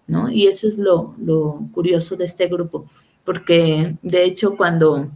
¿no? 0.09 0.29
Y 0.29 0.49
eso 0.49 0.67
es 0.67 0.79
lo, 0.79 1.15
lo 1.19 1.61
curioso 1.71 2.17
de 2.17 2.25
este 2.25 2.49
grupo, 2.49 2.87
porque 3.25 3.95
de 4.03 4.25
hecho 4.25 4.57
cuando 4.57 5.09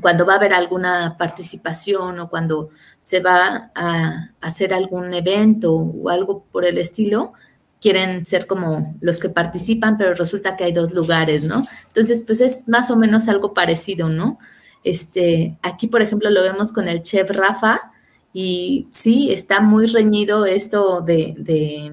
cuando 0.00 0.24
va 0.24 0.34
a 0.34 0.36
haber 0.36 0.54
alguna 0.54 1.16
participación 1.18 2.20
o 2.20 2.30
cuando 2.30 2.70
se 3.02 3.20
va 3.20 3.70
a 3.74 4.30
hacer 4.40 4.72
algún 4.72 5.12
evento 5.12 5.74
o 5.74 6.08
algo 6.08 6.44
por 6.50 6.64
el 6.64 6.78
estilo, 6.78 7.34
quieren 7.80 8.26
ser 8.26 8.46
como 8.46 8.94
los 9.00 9.20
que 9.20 9.30
participan, 9.30 9.96
pero 9.96 10.14
resulta 10.14 10.56
que 10.56 10.64
hay 10.64 10.72
dos 10.72 10.92
lugares, 10.92 11.44
¿no? 11.44 11.64
Entonces, 11.88 12.22
pues 12.26 12.40
es 12.40 12.68
más 12.68 12.90
o 12.90 12.96
menos 12.96 13.28
algo 13.28 13.54
parecido, 13.54 14.08
¿no? 14.08 14.38
Este, 14.84 15.56
aquí, 15.62 15.86
por 15.86 16.02
ejemplo, 16.02 16.30
lo 16.30 16.42
vemos 16.42 16.72
con 16.72 16.88
el 16.88 17.02
chef 17.02 17.30
Rafa 17.30 17.80
y 18.32 18.86
sí, 18.90 19.32
está 19.32 19.60
muy 19.60 19.86
reñido 19.86 20.46
esto 20.46 21.00
de, 21.00 21.34
de, 21.38 21.92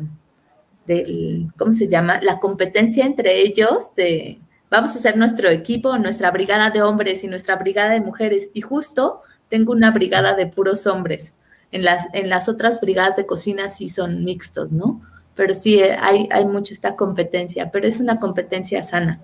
de 0.85 1.47
¿cómo 1.57 1.73
se 1.73 1.87
llama? 1.87 2.19
La 2.21 2.39
competencia 2.39 3.05
entre 3.05 3.41
ellos 3.41 3.95
de 3.95 4.39
vamos 4.69 4.93
a 4.93 4.99
hacer 4.99 5.17
nuestro 5.17 5.49
equipo, 5.49 5.97
nuestra 5.97 6.31
brigada 6.31 6.69
de 6.69 6.81
hombres 6.81 7.23
y 7.23 7.27
nuestra 7.27 7.55
brigada 7.55 7.91
de 7.91 8.01
mujeres. 8.01 8.49
Y 8.53 8.61
justo 8.61 9.21
tengo 9.49 9.71
una 9.71 9.91
brigada 9.91 10.33
de 10.33 10.47
puros 10.47 10.87
hombres. 10.87 11.33
En 11.71 11.83
las, 11.83 12.07
en 12.13 12.29
las 12.29 12.47
otras 12.47 12.79
brigadas 12.79 13.15
de 13.15 13.25
cocina 13.25 13.69
sí 13.69 13.89
son 13.89 14.23
mixtos, 14.23 14.71
¿no? 14.71 15.01
Pero 15.37 15.53
sí 15.53 15.79
eh, 15.79 15.95
hay, 15.97 16.27
hay 16.31 16.45
mucho 16.45 16.73
esta 16.73 16.97
competencia, 16.97 17.71
pero 17.71 17.87
es 17.87 18.01
una 18.01 18.19
competencia 18.19 18.83
sana. 18.83 19.21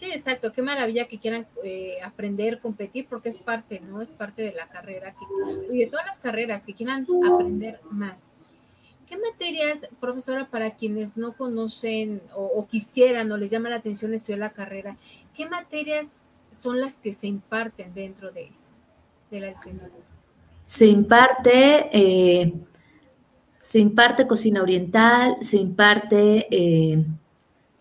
Sí, 0.00 0.06
exacto. 0.06 0.50
Qué 0.50 0.62
maravilla 0.62 1.06
que 1.06 1.18
quieran 1.18 1.46
eh, 1.62 1.98
aprender, 2.02 2.58
competir, 2.58 3.06
porque 3.08 3.28
es 3.28 3.36
parte, 3.36 3.80
¿no? 3.80 4.00
Es 4.00 4.08
parte 4.08 4.42
de 4.42 4.52
la 4.52 4.66
carrera 4.66 5.14
y 5.70 5.78
de 5.78 5.86
todas 5.86 6.06
las 6.06 6.18
carreras 6.18 6.64
que 6.64 6.72
quieran 6.72 7.06
aprender 7.30 7.80
más. 7.90 8.32
¿Qué 9.06 9.18
materias, 9.18 9.90
profesora, 10.00 10.46
para 10.46 10.70
quienes 10.70 11.18
no 11.18 11.34
conocen 11.34 12.22
o, 12.34 12.66
quisieran 12.66 13.30
o 13.30 13.36
les 13.36 13.50
llama 13.50 13.68
la 13.68 13.76
atención 13.76 14.14
estudiar 14.14 14.38
la 14.38 14.52
carrera, 14.52 14.96
qué 15.34 15.48
materias 15.48 16.06
son 16.62 16.80
las 16.80 16.94
que 16.94 17.12
se 17.12 17.26
imparten 17.26 17.92
dentro 17.92 18.30
de, 18.30 18.52
la 19.32 19.48
licenciatura? 19.48 20.04
Se 20.62 20.86
imparte, 20.86 21.90
eh, 21.92 22.54
se 23.60 23.78
imparte 23.78 24.26
cocina 24.26 24.62
oriental, 24.62 25.36
se 25.42 25.58
imparte 25.58 26.46
eh, 26.50 27.04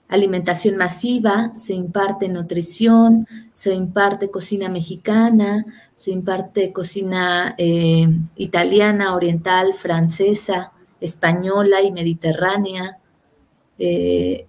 alimentación 0.10 0.76
masiva, 0.76 1.54
se 1.56 1.74
imparte 1.74 2.28
nutrición, 2.28 3.26
se 3.54 3.74
imparte 3.74 4.30
cocina 4.30 4.68
mexicana, 4.68 5.66
se 5.94 6.12
imparte 6.12 6.74
cocina 6.74 7.56
eh, 7.58 8.08
italiana, 8.36 9.16
oriental, 9.16 9.74
francesa, 9.74 10.74
española 11.00 11.82
y 11.82 11.92
mediterránea, 11.92 12.98
eh, 13.78 14.48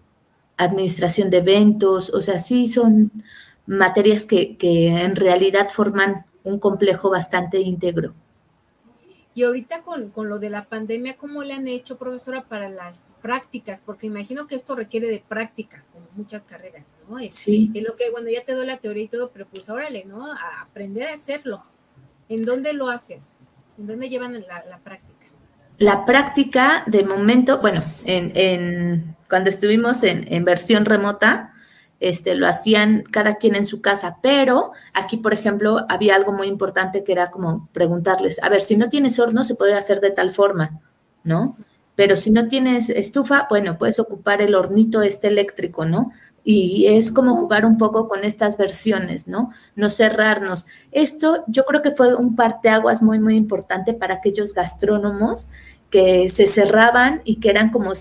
administración 0.57 1.31
de 1.31 1.39
eventos, 1.39 2.11
o 2.11 2.21
sea, 2.23 2.39
sí 2.39 2.67
son 2.69 3.13
materias 3.67 4.27
que, 4.27 4.57
en 4.61 5.15
realidad 5.15 5.69
forman 5.71 6.25
un 6.43 6.59
complejo 6.59 7.11
bastante 7.11 7.61
íntegro. 7.61 8.15
Y 9.41 9.45
ahorita 9.45 9.83
con, 9.83 10.29
lo 10.29 10.39
de 10.39 10.51
la 10.51 10.67
pandemia, 10.67 11.17
¿cómo 11.17 11.43
le 11.43 11.55
han 11.55 11.67
hecho, 11.67 11.97
profesora, 11.97 12.45
para 12.45 12.69
las 12.69 13.05
prácticas? 13.23 13.81
Porque 13.81 14.07
imagino 14.07 14.47
que 14.47 14.55
esto 14.55 14.75
requiere 14.75 15.07
de 15.07 15.25
práctica, 15.27 15.83
como 15.95 16.07
muchas 16.15 16.45
carreras, 16.45 16.85
¿no? 17.09 17.17
Sí. 17.31 17.71
Y 17.73 17.81
lo 17.81 17.97
que, 17.97 18.11
bueno, 18.11 18.29
ya 18.29 18.45
te 18.45 18.53
doy 18.53 18.67
la 18.67 18.77
teoría 18.77 19.05
y 19.05 19.09
todo, 19.09 19.31
pero 19.31 19.47
pues 19.47 19.71
órale, 19.71 20.05
¿no? 20.05 20.31
A 20.31 20.61
aprender 20.61 21.09
a 21.09 21.15
hacerlo. 21.15 21.65
¿En 22.29 22.45
dónde 22.45 22.75
lo 22.75 22.89
hacen? 22.89 23.19
¿En 23.79 23.87
dónde 23.87 24.11
llevan 24.11 24.35
la 24.43 24.79
práctica? 24.85 25.21
La 25.81 26.05
práctica, 26.05 26.83
de 26.89 27.05
momento, 27.05 27.59
bueno, 27.63 27.81
en, 28.05 29.17
cuando 29.31 29.49
estuvimos 29.49 30.03
en, 30.03 30.45
versión 30.45 30.85
remota, 30.85 31.55
este, 32.01 32.35
lo 32.35 32.49
hacían 32.49 33.05
cada 33.11 33.35
quien 33.35 33.55
en 33.55 33.67
su 33.67 33.81
casa, 33.83 34.19
pero 34.23 34.73
aquí, 34.95 35.19
por 35.19 35.35
ejemplo, 35.35 35.85
había 35.89 36.17
algo 36.17 36.33
muy 36.33 36.49
importante 36.49 37.05
que 37.05 37.13
era 37.13 37.31
como 37.31 37.69
preguntarles, 37.73 38.43
a 38.43 38.49
ver, 38.49 38.63
si 38.63 38.77
no 38.77 38.89
tienes 38.89 39.19
horno, 39.19 39.45
se 39.45 39.55
puede 39.55 39.75
hacer 39.75 40.01
de 40.01 40.11
tal 40.11 40.31
forma, 40.31 40.81
¿no? 41.23 41.57
Pero 41.95 42.17
si 42.17 42.31
no 42.31 42.49
tienes 42.49 42.89
estufa, 42.89 43.47
bueno, 43.51 43.77
puedes 43.77 43.99
ocupar 43.99 44.41
el 44.41 44.55
hornito 44.55 45.03
este 45.03 45.29
eléctrico, 45.29 45.85
¿no? 45.85 46.11
Y 46.43 46.87
es 46.87 47.13
como 47.13 47.37
jugar 47.37 47.67
un 47.67 47.77
poco 47.77 48.09
con 48.09 48.25
estas 48.25 48.57
versiones, 48.57 49.29
¿no? 49.29 49.51
No 49.77 49.91
cerrarnos. 49.91 50.67
Esto 50.91 51.45
yo 51.47 51.67
creo 51.67 51.83
que 51.83 51.91
fue 51.91 52.15
un 52.15 52.35
parteaguas 52.35 53.03
muy, 53.03 53.19
muy 53.19 53.37
importante 53.37 53.93
para 53.93 54.15
aquellos 54.15 54.55
gastrónomos 54.55 55.51
que 55.91 56.29
se 56.29 56.47
cerraban 56.47 57.21
y 57.25 57.41
que 57.41 57.51
eran 57.51 57.71
como 57.71 57.93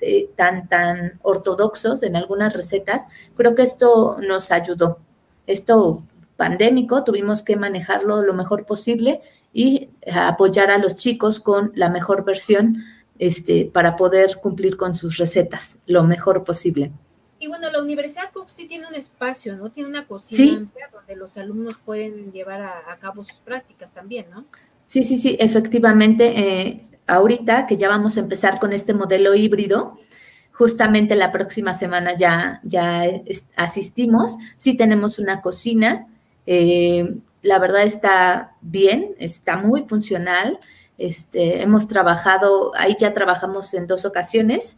eh, 0.00 0.28
tan, 0.36 0.68
tan 0.68 1.18
ortodoxos 1.22 2.02
en 2.02 2.16
algunas 2.16 2.52
recetas. 2.52 3.08
Creo 3.36 3.54
que 3.54 3.62
esto 3.62 4.18
nos 4.20 4.52
ayudó. 4.52 4.98
Esto 5.46 6.04
pandémico, 6.36 7.04
tuvimos 7.04 7.42
que 7.42 7.56
manejarlo 7.56 8.22
lo 8.22 8.34
mejor 8.34 8.64
posible 8.64 9.20
y 9.52 9.90
apoyar 10.12 10.70
a 10.70 10.78
los 10.78 10.96
chicos 10.96 11.40
con 11.40 11.72
la 11.74 11.88
mejor 11.88 12.24
versión 12.24 12.78
este, 13.18 13.70
para 13.72 13.94
poder 13.94 14.38
cumplir 14.42 14.76
con 14.76 14.94
sus 14.94 15.18
recetas 15.18 15.78
lo 15.86 16.02
mejor 16.02 16.42
posible. 16.42 16.90
Y 17.38 17.48
bueno, 17.48 17.70
la 17.70 17.82
Universidad 17.82 18.30
sí 18.46 18.66
tiene 18.66 18.86
un 18.86 18.94
espacio, 18.94 19.56
¿no? 19.56 19.70
Tiene 19.70 19.88
una 19.88 20.06
cocina 20.06 20.58
amplia 20.58 20.88
donde 20.92 21.16
los 21.16 21.36
alumnos 21.36 21.74
pueden 21.84 22.30
llevar 22.32 22.62
a, 22.62 22.96
cabo 23.00 23.24
sus 23.24 23.38
prácticas 23.38 23.92
también, 23.92 24.26
¿no? 24.30 24.44
Sí, 24.86 25.02
sí, 25.02 25.18
sí, 25.18 25.36
efectivamente. 25.40 26.38
Eh, 26.38 26.84
ahorita 27.06 27.66
que 27.66 27.76
ya 27.76 27.88
vamos 27.88 28.16
a 28.16 28.20
empezar 28.20 28.58
con 28.58 28.72
este 28.72 28.94
modelo 28.94 29.34
híbrido, 29.34 29.98
justamente 30.52 31.16
la 31.16 31.32
próxima 31.32 31.74
semana 31.74 32.16
ya, 32.16 32.60
ya 32.62 33.04
asistimos. 33.56 34.36
Sí 34.56 34.76
tenemos 34.76 35.18
una 35.18 35.40
cocina. 35.40 36.06
Eh, 36.46 37.20
la 37.42 37.58
verdad 37.58 37.82
está 37.82 38.52
bien, 38.60 39.14
está 39.18 39.56
muy 39.56 39.84
funcional. 39.88 40.60
Este, 40.98 41.62
hemos 41.62 41.88
trabajado, 41.88 42.72
ahí 42.76 42.96
ya 42.98 43.12
trabajamos 43.12 43.74
en 43.74 43.86
dos 43.86 44.04
ocasiones 44.04 44.76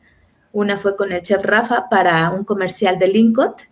una 0.55 0.79
fue 0.79 0.97
con 0.97 1.13
el 1.13 1.21
chef 1.21 1.45
Rafa 1.45 1.89
para 1.89 2.31
un 2.31 2.45
comercial 2.45 2.99
de 2.99 3.09
Lincot, 3.09 3.63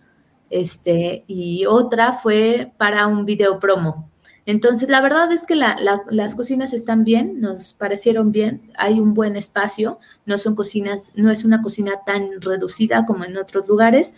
este, 0.50 1.25
y 1.28 1.64
otra 1.64 2.12
fue 2.12 2.73
para 2.76 3.06
un 3.06 3.25
video 3.25 3.59
promo. 3.61 4.11
Entonces, 4.44 4.90
la 4.90 5.00
verdad 5.00 5.30
es 5.30 5.44
que 5.44 5.54
las 5.54 6.34
cocinas 6.34 6.72
están 6.72 7.04
bien, 7.04 7.40
nos 7.40 7.75
parecieron 7.75 8.32
bien, 8.32 8.61
hay 8.76 8.99
un 8.99 9.14
buen 9.14 9.37
espacio, 9.37 10.00
no 10.26 10.37
son 10.37 10.56
cocinas, 10.56 11.12
no 11.14 11.30
es 11.30 11.44
una 11.44 11.62
cocina 11.62 12.00
tan 12.04 12.40
reducida 12.40 13.06
como 13.06 13.25
en 13.25 13.37
otros 13.37 13.68
lugares, 13.68 14.14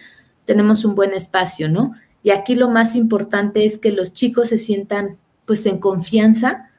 tenemos 0.47 0.85
un 0.85 0.95
buen 0.95 1.12
espacio, 1.12 1.69
¿no? 1.69 1.93
Y 2.23 2.31
aquí 2.31 2.54
lo 2.54 2.71
más 2.71 2.95
importante 2.95 3.66
es 3.66 3.78
que 3.78 3.93
los 3.93 4.14
chicos 4.14 4.49
se 4.49 4.59
sientan 4.59 5.19
pues 5.45 5.66
en 5.66 5.78
confianza 5.78 6.71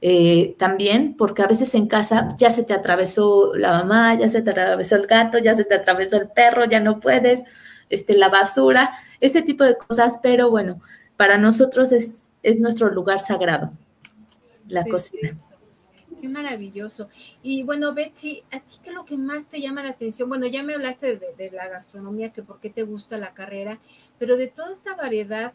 eh, 0.00 0.54
también, 0.58 1.16
porque 1.16 1.42
a 1.42 1.46
veces 1.48 1.74
en 1.74 1.88
casa 1.88 2.34
ya 2.38 2.52
se 2.52 2.62
te 2.62 2.72
atravesó 2.72 3.54
la 3.56 3.70
mamá, 3.70 4.14
ya 4.14 4.28
se 4.28 4.42
te 4.42 4.50
atravesó 4.50 4.96
el 4.96 5.06
gato, 5.08 5.38
ya 5.38 5.56
se 5.56 5.64
te 5.64 5.74
atravesó 5.74 6.18
el 6.18 6.28
perro, 6.28 6.64
ya 6.66 6.80
no 6.80 7.00
puedes. 7.00 7.42
este, 7.90 8.16
la 8.16 8.28
basura, 8.28 8.94
este 9.20 9.42
tipo 9.42 9.64
de 9.64 9.76
cosas, 9.76 10.20
pero 10.22 10.50
bueno, 10.50 10.80
para 11.16 11.38
nosotros 11.38 11.92
es, 11.92 12.31
es 12.42 12.58
nuestro 12.58 12.90
lugar 12.90 13.20
sagrado, 13.20 13.70
la 14.68 14.84
cocina. 14.84 15.36
Qué 16.20 16.28
maravilloso. 16.28 17.08
Y 17.42 17.64
bueno, 17.64 17.94
Betsy, 17.94 18.44
¿a 18.52 18.60
ti 18.60 18.78
qué 18.82 18.90
es 18.90 18.94
lo 18.94 19.04
que 19.04 19.16
más 19.16 19.46
te 19.46 19.60
llama 19.60 19.82
la 19.82 19.90
atención? 19.90 20.28
Bueno, 20.28 20.46
ya 20.46 20.62
me 20.62 20.74
hablaste 20.74 21.16
de, 21.16 21.34
de 21.36 21.50
la 21.50 21.68
gastronomía, 21.68 22.32
que 22.32 22.42
por 22.42 22.60
qué 22.60 22.70
te 22.70 22.84
gusta 22.84 23.18
la 23.18 23.34
carrera, 23.34 23.80
pero 24.18 24.36
de 24.36 24.46
toda 24.46 24.72
esta 24.72 24.94
variedad 24.94 25.52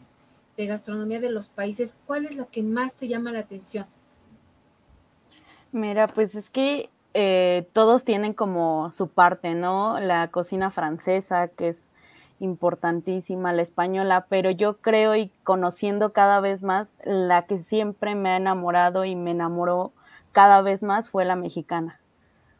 de 0.58 0.66
gastronomía 0.66 1.20
de 1.20 1.30
los 1.30 1.48
países, 1.48 1.96
¿cuál 2.06 2.26
es 2.26 2.36
la 2.36 2.44
que 2.46 2.62
más 2.62 2.94
te 2.94 3.08
llama 3.08 3.32
la 3.32 3.38
atención? 3.38 3.86
Mira, 5.72 6.08
pues 6.08 6.34
es 6.34 6.50
que 6.50 6.90
eh, 7.14 7.66
todos 7.72 8.04
tienen 8.04 8.34
como 8.34 8.90
su 8.92 9.08
parte, 9.08 9.54
¿no? 9.54 10.00
La 10.00 10.30
cocina 10.30 10.70
francesa, 10.70 11.48
que 11.48 11.68
es 11.68 11.90
importantísima, 12.40 13.52
la 13.52 13.62
española, 13.62 14.26
pero 14.28 14.50
yo 14.50 14.78
creo 14.78 15.16
y 15.16 15.30
conociendo 15.44 16.12
cada 16.12 16.40
vez 16.40 16.62
más, 16.62 16.98
la 17.04 17.46
que 17.46 17.58
siempre 17.58 18.14
me 18.14 18.30
ha 18.30 18.36
enamorado 18.36 19.04
y 19.04 19.16
me 19.16 19.32
enamoró 19.32 19.92
cada 20.32 20.62
vez 20.62 20.82
más 20.82 21.10
fue 21.10 21.24
la 21.24 21.36
mexicana. 21.36 22.00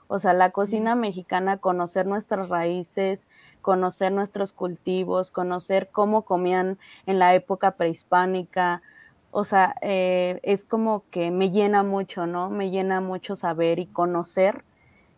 O 0.08 0.18
sea, 0.18 0.32
la 0.32 0.50
cocina 0.50 0.94
mexicana, 0.94 1.58
conocer 1.58 2.06
nuestras 2.06 2.48
raíces, 2.48 3.26
conocer 3.60 4.10
nuestros 4.10 4.52
cultivos, 4.52 5.30
conocer 5.30 5.90
cómo 5.92 6.22
comían 6.22 6.78
en 7.06 7.18
la 7.18 7.34
época 7.34 7.72
prehispánica. 7.72 8.82
O 9.30 9.44
sea, 9.44 9.76
eh, 9.82 10.40
es 10.42 10.64
como 10.64 11.04
que 11.10 11.30
me 11.30 11.50
llena 11.50 11.82
mucho, 11.82 12.26
¿no? 12.26 12.48
Me 12.48 12.70
llena 12.70 13.02
mucho 13.02 13.36
saber 13.36 13.78
y 13.78 13.86
conocer 13.86 14.64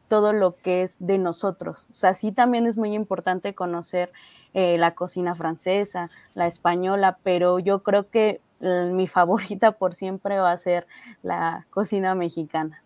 todo 0.08 0.32
lo 0.32 0.56
que 0.56 0.82
es 0.82 0.96
de 0.98 1.18
nosotros. 1.18 1.86
O 1.88 1.94
sea, 1.94 2.14
sí 2.14 2.32
también 2.32 2.66
es 2.66 2.76
muy 2.76 2.92
importante 2.92 3.54
conocer 3.54 4.10
eh, 4.54 4.78
la 4.78 4.94
cocina 4.94 5.34
francesa, 5.34 6.08
la 6.34 6.46
española, 6.46 7.18
pero 7.22 7.58
yo 7.58 7.82
creo 7.82 8.08
que 8.08 8.40
eh, 8.60 8.90
mi 8.92 9.06
favorita 9.08 9.72
por 9.72 9.94
siempre 9.94 10.38
va 10.38 10.52
a 10.52 10.58
ser 10.58 10.86
la 11.22 11.66
cocina 11.70 12.14
mexicana. 12.14 12.82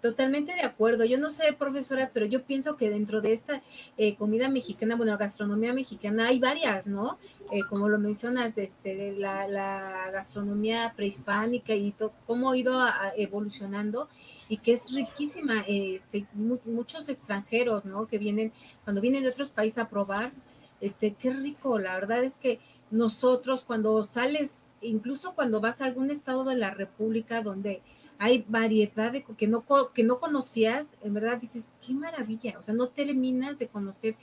Totalmente 0.00 0.54
de 0.54 0.62
acuerdo. 0.62 1.04
Yo 1.04 1.18
no 1.18 1.30
sé, 1.30 1.52
profesora, 1.52 2.10
pero 2.14 2.26
yo 2.26 2.44
pienso 2.44 2.76
que 2.76 2.88
dentro 2.88 3.20
de 3.20 3.32
esta 3.32 3.62
eh, 3.96 4.14
comida 4.14 4.48
mexicana, 4.48 4.94
bueno, 4.94 5.18
gastronomía 5.18 5.72
mexicana, 5.72 6.28
hay 6.28 6.38
varias, 6.38 6.86
¿no? 6.86 7.18
Eh, 7.50 7.60
como 7.68 7.88
lo 7.88 7.98
mencionas, 7.98 8.56
este, 8.58 9.12
la, 9.12 9.48
la 9.48 10.10
gastronomía 10.12 10.92
prehispánica 10.94 11.74
y 11.74 11.94
cómo 12.26 12.50
ha 12.50 12.56
ido 12.56 12.80
evolucionando 13.16 14.08
y 14.48 14.58
que 14.58 14.72
es 14.74 14.92
riquísima. 14.92 15.64
Este, 15.66 16.26
muchos 16.34 17.08
extranjeros, 17.08 17.84
¿no? 17.84 18.06
Que 18.06 18.18
vienen, 18.18 18.52
cuando 18.84 19.00
vienen 19.00 19.22
de 19.22 19.30
otros 19.30 19.50
países 19.50 19.78
a 19.78 19.88
probar, 19.88 20.32
este, 20.80 21.14
qué 21.14 21.30
rico. 21.30 21.78
La 21.78 21.94
verdad 21.94 22.22
es 22.22 22.36
que 22.36 22.60
nosotros 22.90 23.64
cuando 23.64 24.06
sales, 24.06 24.62
incluso 24.80 25.34
cuando 25.34 25.60
vas 25.60 25.80
a 25.80 25.86
algún 25.86 26.10
estado 26.10 26.44
de 26.44 26.56
la 26.56 26.70
República 26.70 27.42
donde 27.42 27.82
hay 28.18 28.44
variedad 28.48 29.12
de 29.12 29.22
que 29.22 29.46
no, 29.46 29.64
que 29.94 30.02
no 30.02 30.18
conocías, 30.18 30.90
en 31.02 31.14
verdad 31.14 31.38
dices, 31.38 31.72
qué 31.84 31.94
maravilla, 31.94 32.58
o 32.58 32.62
sea, 32.62 32.74
no 32.74 32.88
terminas 32.88 33.58
de 33.58 33.68
conocer 33.68 34.16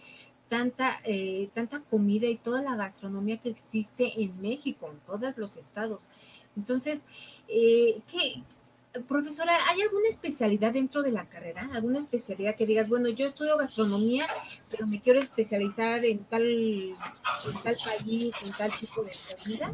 tanta, 0.50 1.00
eh, 1.06 1.50
tanta 1.54 1.80
comida 1.80 2.28
y 2.28 2.38
toda 2.38 2.62
la 2.62 2.76
gastronomía 2.76 3.38
que 3.38 3.50
existe 3.50 4.22
en 4.22 4.40
México, 4.42 4.90
en 4.92 5.00
todos 5.00 5.38
los 5.38 5.58
estados. 5.58 6.08
Entonces, 6.56 7.06
eh, 7.48 8.02
¿qué, 8.08 8.44
profesora, 9.08 9.54
¿hay 9.70 9.82
alguna 9.82 10.08
especialidad 10.10 10.74
dentro 10.74 11.04
de 11.04 11.12
la 11.12 11.26
carrera? 11.26 11.70
¿Alguna 11.74 12.00
especialidad 12.00 12.56
que 12.56 12.66
digas, 12.66 12.88
bueno, 12.88 13.10
yo 13.10 13.28
estudio 13.28 13.58
gastronomía, 13.58 14.26
pero 14.72 14.88
me 14.88 15.00
quiero 15.00 15.20
especializar 15.20 16.04
en 16.06 16.20
tal, 16.26 16.44
en 16.44 16.94
tal 17.64 17.76
país, 17.76 18.34
en 18.44 18.52
tal 18.58 18.72
tipo 18.72 19.04
de 19.04 19.12
comida? 19.44 19.72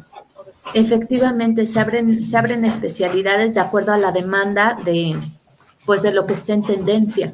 Efectivamente, 0.74 1.66
se 1.66 1.80
abren, 1.80 2.26
se 2.26 2.36
abren 2.36 2.64
especialidades 2.64 3.54
de 3.54 3.60
acuerdo 3.60 3.92
a 3.92 3.98
la 3.98 4.12
demanda 4.12 4.78
de, 4.84 5.18
pues, 5.86 6.02
de 6.02 6.12
lo 6.12 6.26
que 6.26 6.34
está 6.34 6.54
en 6.54 6.64
tendencia, 6.64 7.32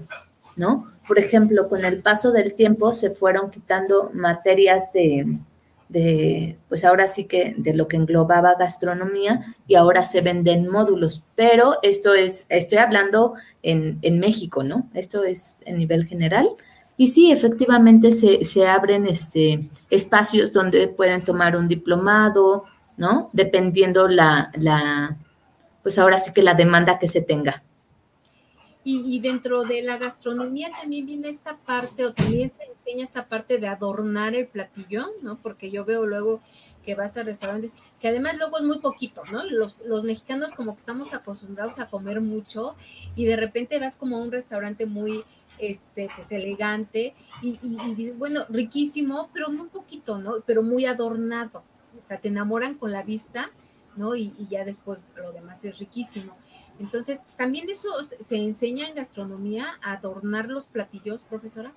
¿no? 0.56 0.90
Por 1.06 1.18
ejemplo, 1.18 1.68
con 1.68 1.84
el 1.84 2.02
paso 2.02 2.32
del 2.32 2.54
tiempo 2.54 2.92
se 2.92 3.10
fueron 3.10 3.50
quitando 3.50 4.10
materias 4.12 4.92
de, 4.92 5.38
de, 5.88 6.58
pues 6.68 6.84
ahora 6.84 7.08
sí 7.08 7.24
que 7.24 7.54
de 7.56 7.74
lo 7.74 7.88
que 7.88 7.96
englobaba 7.96 8.54
gastronomía 8.58 9.40
y 9.66 9.74
ahora 9.74 10.02
se 10.02 10.20
venden 10.20 10.68
módulos, 10.70 11.22
pero 11.34 11.76
esto 11.82 12.14
es, 12.14 12.44
estoy 12.48 12.78
hablando 12.78 13.34
en, 13.62 13.98
en 14.02 14.20
México, 14.20 14.62
¿no? 14.62 14.88
Esto 14.94 15.24
es 15.24 15.56
a 15.66 15.72
nivel 15.72 16.06
general. 16.06 16.48
Y 16.96 17.06
sí, 17.06 17.30
efectivamente 17.30 18.12
se, 18.12 18.44
se 18.44 18.66
abren 18.66 19.06
este, 19.06 19.60
espacios 19.90 20.52
donde 20.52 20.88
pueden 20.88 21.22
tomar 21.22 21.56
un 21.56 21.68
diplomado, 21.68 22.64
¿no? 22.96 23.30
Dependiendo 23.32 24.08
la, 24.08 24.50
la, 24.56 25.16
pues 25.82 25.98
ahora 25.98 26.18
sí 26.18 26.32
que 26.32 26.42
la 26.42 26.54
demanda 26.54 26.98
que 26.98 27.08
se 27.08 27.22
tenga. 27.22 27.62
Y, 28.90 29.20
dentro 29.20 29.64
de 29.64 29.82
la 29.82 29.98
gastronomía 29.98 30.70
también 30.70 31.04
viene 31.04 31.28
esta 31.28 31.58
parte, 31.58 32.06
o 32.06 32.14
también 32.14 32.50
se 32.56 32.64
enseña 32.64 33.04
esta 33.04 33.28
parte 33.28 33.58
de 33.58 33.68
adornar 33.68 34.34
el 34.34 34.46
platillo, 34.46 35.08
¿no? 35.22 35.36
Porque 35.36 35.70
yo 35.70 35.84
veo 35.84 36.06
luego 36.06 36.40
que 36.86 36.94
vas 36.94 37.14
a 37.18 37.22
restaurantes, 37.22 37.74
que 38.00 38.08
además 38.08 38.38
luego 38.38 38.56
es 38.56 38.64
muy 38.64 38.78
poquito, 38.78 39.22
¿no? 39.30 39.42
Los, 39.50 39.84
los 39.84 40.04
mexicanos 40.04 40.52
como 40.52 40.72
que 40.72 40.80
estamos 40.80 41.12
acostumbrados 41.12 41.78
a 41.80 41.90
comer 41.90 42.22
mucho 42.22 42.74
y 43.14 43.26
de 43.26 43.36
repente 43.36 43.78
vas 43.78 43.94
como 43.94 44.16
a 44.16 44.22
un 44.22 44.32
restaurante 44.32 44.86
muy, 44.86 45.22
este, 45.58 46.08
pues 46.16 46.32
elegante 46.32 47.12
y, 47.42 47.58
dices, 47.94 48.16
bueno, 48.16 48.46
riquísimo, 48.48 49.28
pero 49.34 49.50
muy 49.50 49.68
poquito, 49.68 50.18
¿no? 50.18 50.36
Pero 50.46 50.62
muy 50.62 50.86
adornado. 50.86 51.62
O 51.98 52.00
sea, 52.00 52.22
te 52.22 52.28
enamoran 52.28 52.76
con 52.76 52.90
la 52.90 53.02
vista, 53.02 53.50
¿no? 53.96 54.16
Y, 54.16 54.32
y 54.38 54.46
ya 54.48 54.64
después 54.64 55.00
lo 55.14 55.32
demás 55.32 55.62
es 55.66 55.78
riquísimo. 55.78 56.34
Entonces, 56.80 57.18
¿también 57.36 57.68
eso 57.68 57.88
se 58.26 58.36
enseña 58.36 58.88
en 58.88 58.94
gastronomía, 58.94 59.66
a 59.82 59.94
adornar 59.94 60.48
los 60.48 60.66
platillos, 60.66 61.22
profesora? 61.22 61.72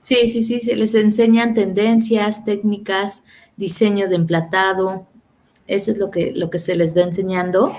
Sí, 0.00 0.28
sí, 0.28 0.42
sí, 0.42 0.60
se 0.60 0.76
les 0.76 0.94
enseñan 0.94 1.54
tendencias, 1.54 2.44
técnicas, 2.44 3.22
diseño 3.56 4.08
de 4.08 4.14
emplatado, 4.14 5.06
eso 5.66 5.90
es 5.90 5.98
lo 5.98 6.10
que, 6.10 6.32
lo 6.32 6.48
que 6.48 6.60
se 6.60 6.76
les 6.76 6.96
va 6.96 7.02
enseñando, 7.02 7.72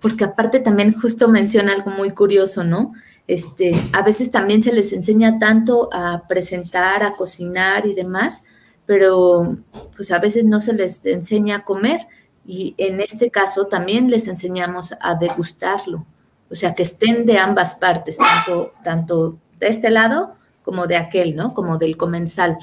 porque 0.00 0.24
aparte 0.24 0.60
también 0.60 0.92
justo 0.92 1.28
menciona 1.28 1.72
algo 1.72 1.90
muy 1.90 2.10
curioso, 2.10 2.62
¿no? 2.62 2.92
Este, 3.26 3.74
a 3.92 4.02
veces 4.02 4.30
también 4.30 4.62
se 4.62 4.72
les 4.72 4.92
enseña 4.92 5.38
tanto 5.38 5.88
a 5.92 6.22
presentar, 6.28 7.02
a 7.02 7.14
cocinar 7.14 7.86
y 7.86 7.94
demás, 7.94 8.42
pero 8.86 9.56
pues 9.96 10.10
a 10.12 10.18
veces 10.18 10.44
no 10.44 10.60
se 10.60 10.74
les 10.74 11.04
enseña 11.06 11.56
a 11.56 11.64
comer 11.64 12.00
y 12.44 12.74
en 12.78 13.00
este 13.00 13.30
caso 13.30 13.66
también 13.66 14.10
les 14.10 14.26
enseñamos 14.26 14.94
a 15.00 15.14
degustarlo 15.14 16.04
o 16.52 16.54
sea, 16.54 16.74
que 16.74 16.82
estén 16.82 17.24
de 17.24 17.38
ambas 17.38 17.74
partes, 17.76 18.18
tanto, 18.18 18.74
tanto 18.84 19.38
de 19.58 19.68
este 19.68 19.90
lado 19.90 20.34
como 20.62 20.86
de 20.86 20.96
aquel, 20.96 21.34
¿no? 21.34 21.54
Como 21.54 21.78
del 21.78 21.96
comensal, 21.96 22.58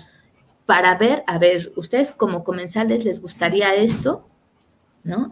para 0.67 0.95
ver, 0.95 1.23
a 1.25 1.39
ver, 1.39 1.73
ustedes 1.75 2.11
como 2.11 2.43
comensales 2.43 3.03
les 3.03 3.19
gustaría 3.19 3.73
esto, 3.73 4.27
¿no? 5.03 5.31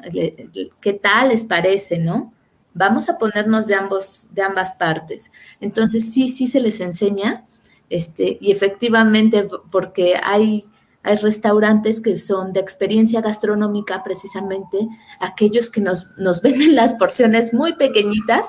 ¿Qué 0.81 0.93
tal 0.93 1.29
les 1.29 1.45
parece, 1.45 1.99
no? 1.99 2.33
Vamos 2.73 3.09
a 3.09 3.19
ponernos 3.19 3.67
de 3.67 3.75
ambos, 3.75 4.27
de 4.31 4.41
ambas 4.41 4.73
partes. 4.73 5.31
Entonces, 5.61 6.11
sí, 6.11 6.27
sí 6.27 6.47
se 6.47 6.59
les 6.59 6.79
enseña, 6.79 7.45
este, 7.89 8.39
y 8.41 8.51
efectivamente, 8.51 9.47
porque 9.71 10.19
hay 10.21 10.65
hay 11.07 11.15
restaurantes 11.15 12.01
que 12.01 12.17
son 12.17 12.51
de 12.51 12.59
experiencia 12.59 13.21
gastronómica, 13.21 14.03
precisamente 14.03 14.89
aquellos 15.19 15.69
que 15.69 15.79
nos, 15.79 16.07
venden 16.43 16.75
las 16.75 16.93
porciones 16.93 17.53
muy 17.53 17.73
pequeñitas. 17.73 18.47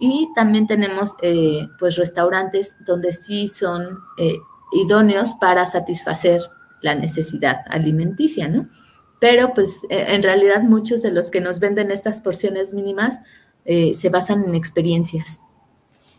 Y 0.00 0.28
también 0.34 0.66
tenemos 0.66 1.14
eh, 1.22 1.68
pues 1.78 1.96
restaurantes 1.96 2.76
donde 2.84 3.12
sí 3.12 3.46
son 3.46 4.00
eh, 4.18 4.40
idóneos 4.72 5.34
para 5.34 5.66
satisfacer 5.66 6.42
la 6.82 6.96
necesidad 6.96 7.60
alimenticia, 7.68 8.48
¿no? 8.48 8.68
Pero 9.20 9.54
pues 9.54 9.82
e, 9.88 10.14
en 10.14 10.22
realidad 10.24 10.62
muchos 10.62 11.00
de 11.00 11.12
los 11.12 11.30
que 11.30 11.40
nos 11.40 11.60
venden 11.60 11.92
estas 11.92 12.20
porciones 12.20 12.74
mínimas 12.74 13.20
eh, 13.64 13.94
se 13.94 14.08
basan 14.08 14.44
en 14.44 14.56
experiencias. 14.56 15.40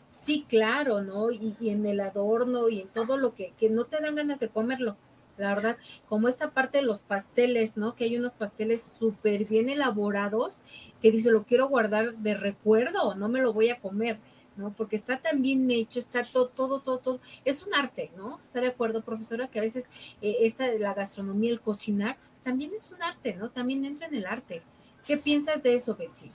Sí, 0.09 0.45
claro, 0.47 1.01
¿no? 1.01 1.29
Y, 1.29 1.55
en 1.69 1.85
el 1.85 1.99
adorno 1.99 2.69
y 2.69 2.81
en 2.81 2.87
todo 2.87 3.17
lo 3.17 3.35
que, 3.35 3.53
que 3.59 3.69
no 3.69 3.83
te 3.85 4.01
dan 4.01 4.15
ganas 4.15 4.39
de 4.39 4.47
comerlo 4.47 4.95
la 5.37 5.53
verdad, 5.53 5.77
como 6.07 6.27
esta 6.27 6.51
parte 6.51 6.79
de 6.79 6.83
los 6.83 6.99
pasteles, 6.99 7.77
¿no? 7.77 7.95
Que 7.95 8.05
hay 8.05 8.17
unos 8.17 8.33
pasteles 8.33 8.93
súper 8.97 9.45
bien 9.45 9.69
elaborados 9.69 10.61
que 11.01 11.11
dice, 11.11 11.31
lo 11.31 11.43
quiero 11.43 11.67
guardar 11.67 12.15
de 12.15 12.33
recuerdo, 12.33 13.15
no 13.15 13.27
me 13.27 13.41
lo 13.41 13.53
voy 13.53 13.69
a 13.69 13.79
comer, 13.79 14.17
¿no? 14.55 14.71
Porque 14.73 14.95
está 14.95 15.17
tan 15.19 15.41
bien 15.41 15.69
hecho, 15.71 15.99
está 15.99 16.23
todo, 16.23 16.47
todo, 16.47 16.79
todo, 16.79 16.99
todo. 16.99 17.19
Es 17.43 17.65
un 17.65 17.73
arte, 17.73 18.11
¿no? 18.15 18.39
¿Está 18.41 18.61
de 18.61 18.67
acuerdo, 18.67 19.03
profesora? 19.03 19.47
Que 19.47 19.59
a 19.59 19.63
veces 19.63 19.85
eh, 20.21 20.37
esta 20.41 20.67
la 20.73 20.93
gastronomía, 20.93 21.51
el 21.51 21.61
cocinar, 21.61 22.17
también 22.43 22.71
es 22.73 22.91
un 22.91 23.01
arte, 23.01 23.35
¿no? 23.35 23.49
También 23.49 23.85
entra 23.85 24.07
en 24.07 24.15
el 24.15 24.25
arte. 24.25 24.61
¿Qué 25.05 25.17
piensas 25.17 25.61
de 25.61 25.75
eso, 25.75 25.95
Betsy? 25.95 26.31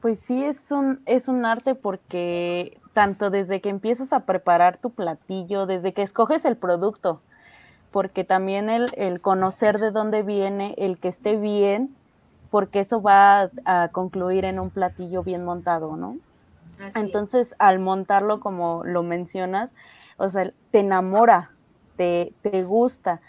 Pues 0.00 0.20
sí, 0.20 0.42
es 0.42 0.70
un, 0.70 1.02
es 1.04 1.28
un 1.28 1.44
arte 1.44 1.74
porque 1.74 2.79
tanto 2.92 3.30
desde 3.30 3.60
que 3.60 3.68
empiezas 3.68 4.12
a 4.12 4.20
preparar 4.20 4.76
tu 4.76 4.90
platillo, 4.90 5.66
desde 5.66 5.92
que 5.92 6.02
escoges 6.02 6.44
el 6.44 6.56
producto, 6.56 7.20
porque 7.90 8.24
también 8.24 8.68
el, 8.68 9.20
conocer 9.20 9.78
de 9.78 9.90
dónde 9.90 10.22
viene, 10.22 10.74
el 10.78 10.98
que 10.98 11.08
esté 11.08 11.36
bien, 11.36 11.94
porque 12.50 12.80
eso 12.80 13.00
va 13.00 13.50
a, 13.64 13.88
concluir 13.88 14.44
en 14.44 14.58
un 14.58 14.70
platillo 14.70 15.22
bien 15.22 15.44
montado, 15.44 15.96
¿no? 15.96 16.16
Entonces, 16.94 17.54
al 17.58 17.78
montarlo 17.78 18.40
como 18.40 18.82
lo 18.84 19.02
mencionas, 19.02 19.74
o 20.16 20.28
sea, 20.30 20.50
te 20.70 20.80
enamora, 20.80 21.50
te, 21.96 22.32
te 22.42 22.62
gusta, 22.62 23.20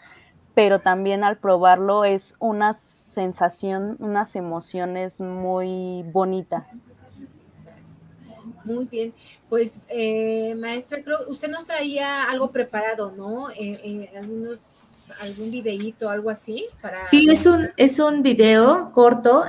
pero 0.53 0.79
también 0.79 1.23
al 1.23 1.37
probarlo 1.37 2.05
es 2.05 2.33
una 2.39 2.73
sensación, 2.73 3.97
unas 3.99 4.35
emociones 4.35 5.19
muy 5.19 6.03
bonitas. 6.11 6.83
Muy 8.63 8.85
bien, 8.85 9.13
pues 9.49 9.75
eh, 9.89 10.55
maestra, 10.55 11.03
creo 11.03 11.17
usted 11.27 11.49
nos 11.49 11.65
traía 11.65 12.23
algo 12.23 12.51
preparado, 12.51 13.11
¿no? 13.11 13.49
Eh, 13.51 13.79
eh, 13.83 14.09
algún 15.19 15.51
videíto, 15.51 16.09
algo 16.09 16.29
así 16.29 16.67
para. 16.81 17.03
Sí, 17.03 17.29
es 17.29 17.45
un 17.45 17.69
es 17.77 17.99
un 17.99 18.23
video 18.23 18.91
corto, 18.93 19.43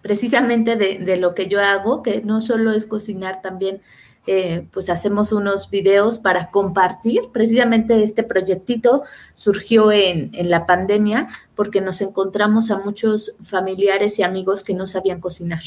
precisamente 0.00 0.76
de, 0.76 0.98
de, 0.98 1.16
lo 1.16 1.34
que 1.34 1.48
yo 1.48 1.60
hago, 1.60 2.02
que 2.02 2.22
no 2.22 2.40
solo 2.40 2.72
es 2.72 2.86
cocinar, 2.86 3.42
también 3.42 3.80
pues 4.70 4.88
hacemos 4.88 5.32
unos 5.32 5.68
videos 5.68 6.20
para 6.20 6.52
compartir. 6.52 7.22
Precisamente 7.32 8.04
este 8.04 8.22
proyectito 8.22 9.02
surgió 9.34 9.90
en, 9.90 10.30
en 10.34 10.48
la 10.48 10.64
pandemia 10.64 11.26
porque 11.56 11.80
nos 11.80 12.00
encontramos 12.02 12.70
a 12.70 12.78
muchos 12.78 13.34
familiares 13.42 14.20
y 14.20 14.22
amigos 14.22 14.62
que 14.62 14.74
no 14.74 14.86
sabían 14.86 15.20
cocinar, 15.20 15.62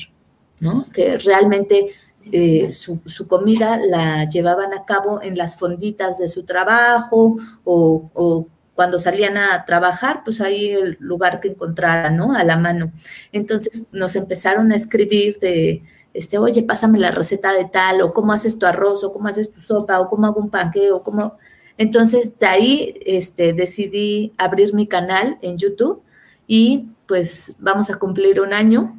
¿no? 0.61 0.87
Que 0.93 1.17
realmente 1.17 1.89
eh, 2.31 2.71
su, 2.71 2.99
comida 3.27 3.77
la 3.77 4.27
llevaban 4.27 4.73
a 4.73 4.85
cabo 4.85 5.21
en 5.21 5.37
las 5.37 5.57
fonditas 5.57 6.17
de 6.17 6.27
su 6.27 6.43
trabajo 6.43 7.37
o, 7.63 8.47
cuando 8.73 8.99
salían 8.99 9.37
a 9.37 9.63
trabajar, 9.63 10.21
pues 10.25 10.41
ahí 10.41 10.71
el 10.71 10.97
lugar 10.99 11.39
que 11.39 11.47
encontraran, 11.47 12.17
¿no? 12.17 12.33
A 12.33 12.43
la 12.43 12.57
mano. 12.57 12.91
Entonces 13.31 13.85
nos 13.93 14.17
empezaron 14.17 14.73
a 14.73 14.75
escribir 14.75 15.39
de, 15.39 15.81
este, 16.13 16.37
oye, 16.39 16.61
pásame 16.61 16.99
la 16.99 17.11
receta 17.11 17.53
de 17.53 17.65
tal, 17.65 18.01
o 18.01 18.13
cómo 18.13 18.33
haces 18.33 18.59
tu 18.59 18.65
arroz, 18.65 19.05
o 19.05 19.13
cómo 19.13 19.29
haces 19.29 19.49
tu 19.49 19.61
sopa, 19.61 20.01
o 20.01 20.09
cómo 20.09 20.27
hago 20.27 20.41
un 20.41 20.49
panqueo, 20.49 20.97
o 20.97 21.03
cómo... 21.03 21.37
Entonces 21.77 22.37
de 22.37 22.47
ahí 22.47 22.99
este, 23.05 23.53
decidí 23.53 24.33
abrir 24.37 24.73
mi 24.73 24.87
canal 24.87 25.37
en 25.41 25.57
YouTube 25.57 26.01
y 26.47 26.87
pues 27.07 27.53
vamos 27.59 27.89
a 27.89 27.97
cumplir 27.97 28.41
un 28.41 28.53
año 28.53 28.97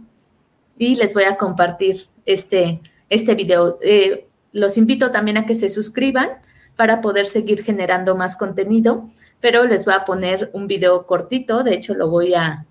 y 0.78 0.96
les 0.96 1.12
voy 1.14 1.24
a 1.24 1.36
compartir 1.36 1.96
este, 2.26 2.80
este 3.08 3.34
video. 3.34 3.78
Eh, 3.82 4.28
los 4.52 4.78
invito 4.78 5.10
también 5.12 5.36
a 5.36 5.46
que 5.46 5.54
se 5.54 5.68
suscriban 5.68 6.28
para 6.76 7.00
poder 7.00 7.26
seguir 7.26 7.62
generando 7.64 8.16
más 8.16 8.36
contenido, 8.36 9.08
pero 9.40 9.64
les 9.64 9.84
voy 9.84 9.94
a 9.94 10.04
poner 10.04 10.50
un 10.52 10.66
video 10.66 11.06
cortito, 11.06 11.62
de 11.62 11.74
hecho 11.74 11.94
lo 11.94 12.08
voy 12.08 12.34
a, 12.34 12.66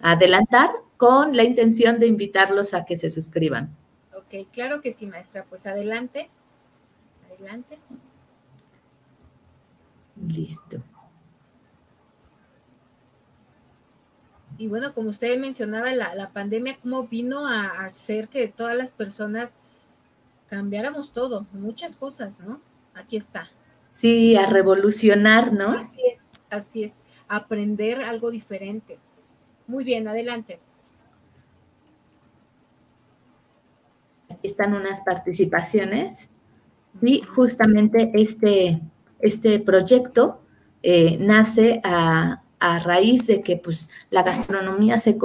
adelantar 0.00 0.70
con 0.96 1.36
la 1.36 1.44
intención 1.44 1.98
de 2.00 2.06
invitarlos 2.06 2.74
a 2.74 2.84
que 2.84 2.98
se 2.98 3.10
suscriban. 3.10 3.76
Ok, 4.14 4.48
claro 4.52 4.80
que 4.80 4.92
sí, 4.92 5.06
maestra. 5.06 5.44
Pues 5.48 5.66
adelante. 5.66 6.30
Adelante. 7.26 7.78
Listo. 10.26 10.78
Y 14.58 14.68
bueno, 14.68 14.92
como 14.92 15.08
usted 15.08 15.38
mencionaba, 15.38 15.92
la, 15.92 16.14
la 16.14 16.30
pandemia, 16.30 16.78
cómo 16.82 17.08
vino 17.08 17.46
a 17.46 17.84
hacer 17.84 18.28
que 18.28 18.48
todas 18.48 18.76
las 18.76 18.90
personas 18.90 19.52
cambiáramos 20.50 21.12
todo, 21.12 21.46
muchas 21.52 21.94
cosas, 21.94 22.40
¿no? 22.40 22.60
Aquí 22.92 23.16
está. 23.16 23.48
Sí, 23.88 24.36
a 24.36 24.46
revolucionar, 24.46 25.52
¿no? 25.52 25.70
Así 25.70 26.00
es, 26.12 26.18
así 26.50 26.84
es, 26.84 26.98
aprender 27.28 28.00
algo 28.02 28.32
diferente. 28.32 28.98
Muy 29.68 29.84
bien, 29.84 30.08
adelante. 30.08 30.58
Están 34.42 34.74
unas 34.74 35.02
participaciones 35.02 36.28
y 37.00 37.20
justamente 37.22 38.10
este, 38.14 38.80
este 39.20 39.60
proyecto 39.60 40.40
eh, 40.82 41.16
nace 41.20 41.80
a, 41.84 42.42
a, 42.58 42.78
raíz 42.80 43.28
de 43.28 43.42
que 43.42 43.56
pues, 43.56 43.88
la 44.10 44.24
gastronomía 44.24 44.98
se, 44.98 45.16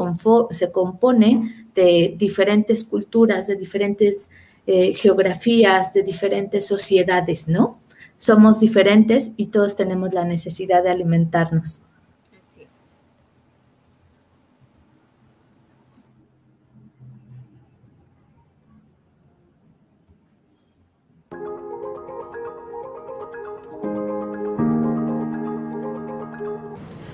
se 0.52 0.72
compone 0.72 1.70
de 1.74 2.14
diferentes 2.16 2.84
culturas, 2.84 3.48
de 3.48 3.56
diferentes 3.56 4.30
eh, 4.68 4.94
geografías, 4.96 5.94
de 5.94 6.02
diferentes 6.02 6.68
sociedades, 6.68 7.48
¿no? 7.48 7.80
Somos 8.18 8.60
diferentes 8.60 9.32
y 9.38 9.48
todos 9.48 9.76
tenemos 9.76 10.14
la 10.14 10.26
necesidad 10.26 10.82
de 10.82 10.90
alimentarnos. 10.90 11.82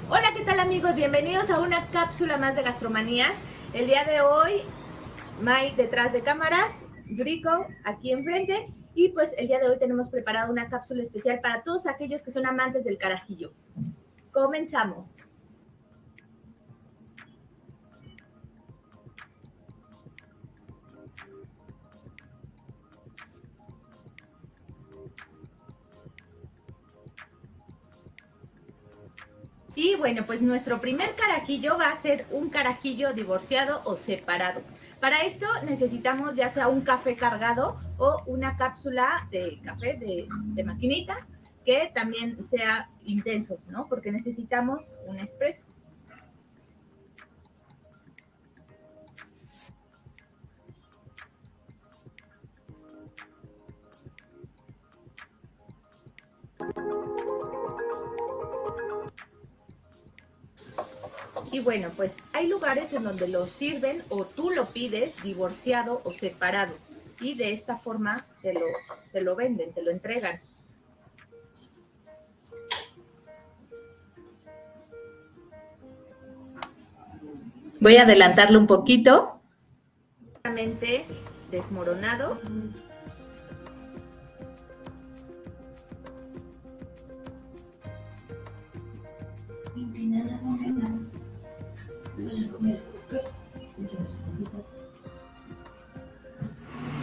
Hola, 0.10 0.34
¿qué 0.36 0.46
tal 0.46 0.60
amigos? 0.60 0.96
Bienvenidos 0.96 1.50
a 1.50 1.60
una 1.60 1.88
cápsula 1.88 2.38
más 2.38 2.56
de 2.56 2.62
gastromanías. 2.62 3.34
El 3.74 3.88
día 3.88 4.06
de 4.06 4.22
hoy, 4.22 4.62
May 5.42 5.74
detrás 5.76 6.14
de 6.14 6.22
cámaras 6.22 6.72
Rico 7.17 7.67
aquí 7.84 8.12
enfrente. 8.12 8.67
Y 8.93 9.10
pues 9.10 9.34
el 9.38 9.47
día 9.47 9.60
de 9.60 9.69
hoy 9.69 9.80
tenemos 9.80 10.10
preparado 10.10 10.52
una 10.52 10.69
cápsula 10.69 11.02
especial 11.02 11.39
para 11.39 11.63
todos 11.63 11.88
aquellos 11.88 12.24
que 12.24 12.32
son 12.32 12.45
amantes 12.45 12.84
del 12.84 12.97
carajillo. 12.97 13.54
Comenzamos. 14.32 15.08
Y 29.74 29.95
bueno, 29.95 30.24
pues 30.28 30.41
nuestro 30.41 30.82
primer 30.82 31.15
carajillo 31.15 31.78
va 31.78 31.89
a 31.89 31.95
ser 31.95 32.28
un 32.30 32.50
carajillo 32.50 33.13
divorciado 33.13 33.82
o 33.86 33.95
separado. 33.95 34.62
Para 35.02 35.24
esto 35.24 35.48
necesitamos 35.66 36.36
ya 36.36 36.52
sea 36.52 36.68
un 36.68 36.82
café 36.82 37.16
cargado 37.16 37.82
o 37.98 38.22
una 38.28 38.56
cápsula 38.56 39.28
de 39.32 39.60
café 39.66 39.98
de, 39.98 40.64
maquinita 40.64 41.26
que 41.66 41.92
también 41.92 42.46
sea 42.46 42.88
intenso, 43.04 43.58
¿no? 43.68 43.88
Porque 43.88 44.12
necesitamos 44.12 44.94
un 45.08 45.18
espresso. 45.18 45.66
Y 61.52 61.60
bueno, 61.60 61.90
pues 61.96 62.16
hay 62.32 62.48
lugares 62.48 62.94
en 62.94 63.04
donde 63.04 63.28
lo 63.28 63.46
sirven 63.46 64.02
o 64.10 64.24
tú 64.26 64.52
lo 64.52 64.66
pides 64.68 65.22
divorciado 65.22 66.02
o 66.06 66.14
separado. 66.14 66.74
Y 67.20 67.36
de 67.36 67.52
esta 67.52 67.78
forma 67.78 68.26
te 68.42 68.54
lo, 68.54 68.62
te 69.12 69.22
lo 69.22 69.36
venden, 69.36 69.74
te 69.74 69.84
lo 69.84 69.92
entregan. 69.92 70.40
Voy 77.82 77.98
a 77.98 78.04
adelantarlo 78.04 78.60
un 78.60 78.68
poquito. 78.68 79.42
Desmoronado. 81.52 82.40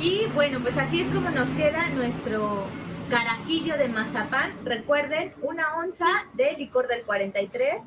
Y 0.00 0.26
bueno, 0.34 0.60
pues 0.60 0.76
así 0.78 1.00
es 1.00 1.08
como 1.08 1.30
nos 1.30 1.50
queda 1.50 1.88
nuestro 1.90 2.64
carajillo 3.10 3.76
de 3.76 3.88
mazapán. 3.88 4.52
Recuerden, 4.64 5.34
una 5.42 5.76
onza 5.76 6.06
de 6.34 6.52
licor 6.56 6.86
del 6.86 7.02
43, 7.04 7.82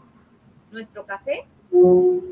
nuestro 0.71 1.05
café, 1.05 1.45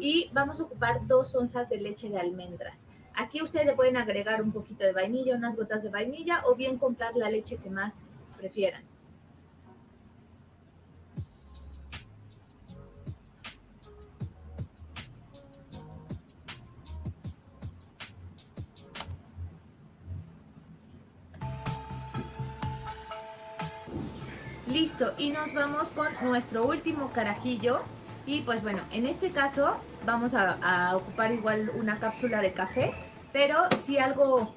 y 0.01 0.29
vamos 0.33 0.59
a 0.59 0.63
ocupar 0.63 1.07
dos 1.07 1.33
onzas 1.35 1.69
de 1.69 1.77
leche 1.77 2.09
de 2.09 2.19
almendras. 2.19 2.79
Aquí 3.15 3.41
ustedes 3.41 3.65
le 3.65 3.73
pueden 3.73 3.97
agregar 3.97 4.41
un 4.41 4.51
poquito 4.51 4.83
de 4.83 4.93
vainilla, 4.93 5.35
unas 5.35 5.55
gotas 5.55 5.81
de 5.83 5.89
vainilla, 5.89 6.43
o 6.45 6.55
bien 6.55 6.77
comprar 6.77 7.15
la 7.15 7.29
leche 7.29 7.57
que 7.57 7.69
más 7.69 7.93
prefieran. 8.37 8.88
Listo, 24.99 25.15
y 25.17 25.29
nos 25.29 25.53
vamos 25.53 25.91
con 25.91 26.07
nuestro 26.23 26.65
último 26.65 27.09
carajillo. 27.11 27.79
Y 28.25 28.41
pues 28.41 28.61
bueno, 28.61 28.81
en 28.91 29.05
este 29.05 29.31
caso 29.31 29.77
vamos 30.05 30.33
a, 30.33 30.57
a 30.61 30.97
ocupar 30.97 31.31
igual 31.31 31.71
una 31.75 31.99
cápsula 31.99 32.41
de 32.41 32.51
café, 32.51 32.93
pero 33.31 33.55
sí 33.77 33.97
algo 33.97 34.53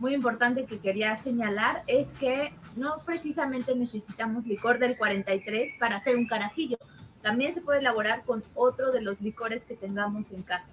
muy 0.00 0.14
importante 0.14 0.64
que 0.64 0.78
quería 0.78 1.16
señalar 1.16 1.84
es 1.86 2.08
que 2.14 2.52
no 2.74 2.94
precisamente 3.04 3.76
necesitamos 3.76 4.44
licor 4.44 4.80
del 4.80 4.96
43 4.96 5.74
para 5.78 5.96
hacer 5.96 6.16
un 6.16 6.26
carajillo. 6.26 6.78
También 7.22 7.52
se 7.52 7.60
puede 7.60 7.78
elaborar 7.78 8.24
con 8.24 8.42
otro 8.54 8.90
de 8.90 9.02
los 9.02 9.20
licores 9.20 9.64
que 9.64 9.76
tengamos 9.76 10.32
en 10.32 10.42
casa. 10.42 10.66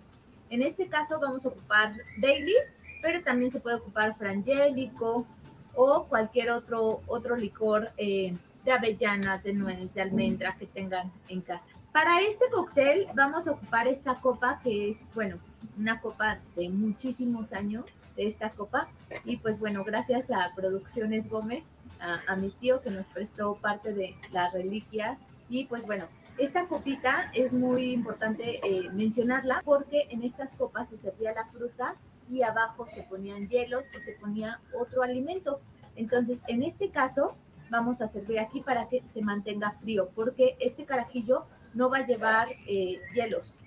En 0.49 0.63
este 0.63 0.88
caso 0.88 1.19
vamos 1.19 1.45
a 1.45 1.49
ocupar 1.49 1.93
Baileys, 2.17 2.73
pero 3.04 3.21
también 3.23 3.52
se 3.52 3.60
puede 3.60 3.76
ocupar 3.76 4.15
frangélico 4.15 5.28
o 5.76 6.06
cualquier 6.06 6.49
otro, 6.49 7.02
otro 7.08 7.36
licor 7.36 7.91
eh, 7.97 8.34
de 8.63 8.71
avellanas, 8.71 9.43
de 9.43 9.54
nuez, 9.54 9.93
de 9.93 10.02
almendra 10.02 10.56
que 10.58 10.67
tengan 10.67 11.12
en 11.28 11.41
casa. 11.41 11.65
Para 11.91 12.21
este 12.21 12.45
cóctel 12.52 13.08
vamos 13.13 13.47
a 13.47 13.52
ocupar 13.52 13.88
esta 13.88 14.15
copa 14.15 14.60
que 14.63 14.89
es, 14.89 15.08
bueno, 15.13 15.38
una 15.78 16.02
copa 16.02 16.39
de 16.56 16.69
muchísimos 16.69 17.54
años 17.54 17.86
de 18.15 18.28
esta 18.28 18.49
copa. 18.49 18.88
Y 19.26 19.38
pues 19.38 19.60
bueno, 19.60 19.84
gracias 19.84 20.32
a 20.32 20.54
Producciones 20.56 21.30
Gómez, 21.30 21.63
a, 21.99 22.36
mi 22.36 22.49
tío 22.49 22.82
que 22.82 22.89
nos 22.89 23.06
prestó 23.08 23.56
parte 23.56 23.93
de 23.93 24.15
las 24.32 24.52
reliquias. 24.54 25.19
Y 25.49 25.65
pues 25.65 25.86
bueno, 25.86 26.06
esta 26.38 26.65
copita 26.65 27.30
es 27.34 27.54
muy 27.54 27.93
importante 27.93 28.60
eh, 28.63 28.89
mencionarla 28.91 29.62
porque 29.63 30.08
en 30.10 30.23
estas 30.23 30.56
copas 30.56 30.89
se 30.89 30.97
servía 30.97 31.34
la 31.34 31.45
fruta 31.45 31.95
y 32.28 32.41
abajo 32.41 32.88
se 32.88 33.04
ponían 33.04 33.47
hielos 33.47 33.86
o 33.95 34.02
se 34.02 34.13
ponía 34.13 34.60
otro 34.80 35.04
alimento. 35.04 35.62
Entonces, 35.95 36.39
en 36.47 36.63
este 36.63 36.89
caso, 36.89 37.38
vamos 37.73 38.01
a 38.01 38.07
servir 38.07 38.39
aquí 38.39 38.62
para 38.62 38.88
que 38.88 39.01
se 39.07 39.23
mantenga 39.23 39.71
frío, 39.71 40.07
porque 40.15 40.55
este 40.59 40.86
carajillo 40.86 41.47
no 41.73 41.89
va 41.89 41.97
a 41.97 42.05
llevar 42.05 42.49
eh, 42.67 43.01
hielos, 43.15 43.62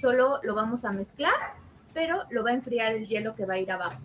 solo 0.00 0.40
lo 0.42 0.56
vamos 0.56 0.84
a 0.84 0.90
mezclar, 0.90 1.32
pero 1.94 2.24
lo 2.30 2.42
va 2.42 2.50
a 2.50 2.54
enfriar 2.54 2.92
el 2.92 3.06
hielo 3.06 3.36
que 3.36 3.46
va 3.46 3.54
a 3.54 3.58
ir 3.58 3.70
abajo. 3.70 4.02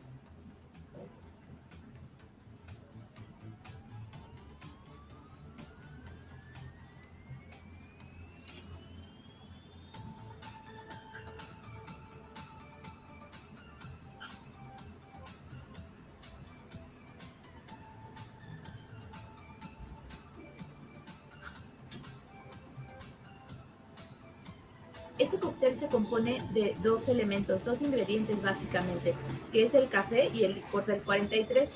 Este 25.18 25.38
cóctel 25.38 25.76
se 25.78 25.88
compone 25.88 26.44
de 26.54 26.76
dos 26.84 27.10
elementos, 27.10 27.64
dos 27.66 27.82
ingredientes 27.82 28.42
básicamente, 28.42 29.16
que 29.52 29.64
es 29.64 29.74
el 29.74 29.90
café 29.90 30.30
y 30.34 30.44
el 30.44 30.56
licor 30.56 30.86
del 30.86 31.02
43. 31.02 31.70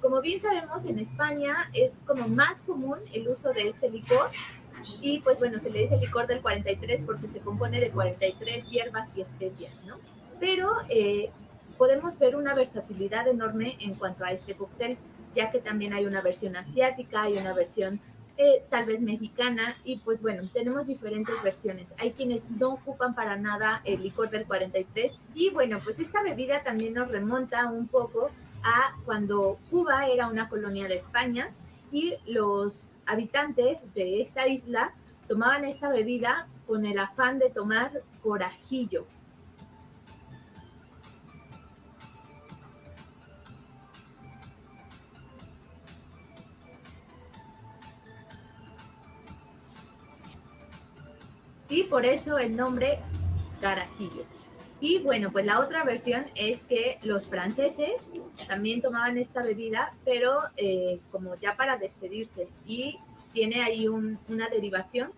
Como 0.00 0.20
bien 0.22 0.40
sabemos, 0.40 0.84
en 0.86 0.98
España 0.98 1.70
es 1.74 1.98
como 2.06 2.28
más 2.28 2.62
común 2.62 2.98
el 3.12 3.28
uso 3.28 3.52
de 3.52 3.68
este 3.68 3.90
licor 3.90 4.30
y 5.02 5.20
pues 5.20 5.38
bueno, 5.38 5.58
se 5.58 5.70
le 5.70 5.80
dice 5.80 5.96
licor 5.96 6.26
del 6.26 6.40
43 6.40 7.02
porque 7.04 7.28
se 7.28 7.40
compone 7.40 7.80
de 7.80 7.90
43 7.90 8.70
hierbas 8.70 9.16
y 9.16 9.22
especias, 9.22 9.72
¿no? 9.86 9.96
Pero 10.40 10.70
eh, 10.88 11.30
podemos 11.76 12.18
ver 12.18 12.36
una 12.36 12.54
versatilidad 12.54 13.28
enorme 13.28 13.76
en 13.80 13.94
cuanto 13.94 14.24
a 14.24 14.32
este 14.32 14.54
cóctel, 14.54 14.96
ya 15.34 15.50
que 15.50 15.58
también 15.58 15.92
hay 15.92 16.06
una 16.06 16.22
versión 16.22 16.56
asiática, 16.56 17.22
hay 17.22 17.34
una 17.34 17.52
versión 17.52 18.00
tal 18.70 18.86
vez 18.86 19.00
mexicana, 19.00 19.74
y 19.84 19.98
pues 19.98 20.22
bueno, 20.22 20.48
tenemos 20.52 20.86
diferentes 20.86 21.34
versiones. 21.42 21.92
Hay 21.98 22.12
quienes 22.12 22.48
no 22.50 22.70
ocupan 22.70 23.14
para 23.14 23.36
nada 23.36 23.82
el 23.84 24.02
licor 24.02 24.30
del 24.30 24.46
43, 24.46 25.18
y 25.34 25.50
bueno, 25.50 25.78
pues 25.82 25.98
esta 25.98 26.22
bebida 26.22 26.62
también 26.62 26.94
nos 26.94 27.10
remonta 27.10 27.70
un 27.70 27.88
poco 27.88 28.30
a 28.62 28.96
cuando 29.04 29.58
Cuba 29.70 30.06
era 30.06 30.28
una 30.28 30.48
colonia 30.48 30.88
de 30.88 30.96
España 30.96 31.50
y 31.90 32.16
los 32.26 32.84
habitantes 33.06 33.78
de 33.94 34.20
esta 34.20 34.46
isla 34.46 34.92
tomaban 35.26 35.64
esta 35.64 35.88
bebida 35.88 36.48
con 36.66 36.84
el 36.84 36.98
afán 36.98 37.38
de 37.38 37.50
tomar 37.50 38.02
corajillo, 38.22 39.06
y 51.68 51.84
por 51.84 52.06
eso 52.06 52.38
el 52.38 52.56
nombre 52.56 52.98
carajillo. 53.60 54.24
Y 54.80 54.98
bueno, 55.00 55.32
pues 55.32 55.44
la 55.44 55.58
otra 55.58 55.82
versión 55.82 56.26
es 56.36 56.62
que 56.62 56.98
los 57.02 57.26
franceses 57.26 58.00
también 58.46 58.80
tomaban 58.80 59.18
esta 59.18 59.42
bebida, 59.42 59.92
pero 60.04 60.38
eh, 60.56 61.00
como 61.10 61.34
ya 61.34 61.56
para 61.56 61.78
despedirse. 61.78 62.48
Y 62.64 62.98
tiene 63.32 63.62
ahí 63.62 63.88
una 63.88 64.48
derivación. 64.50 65.10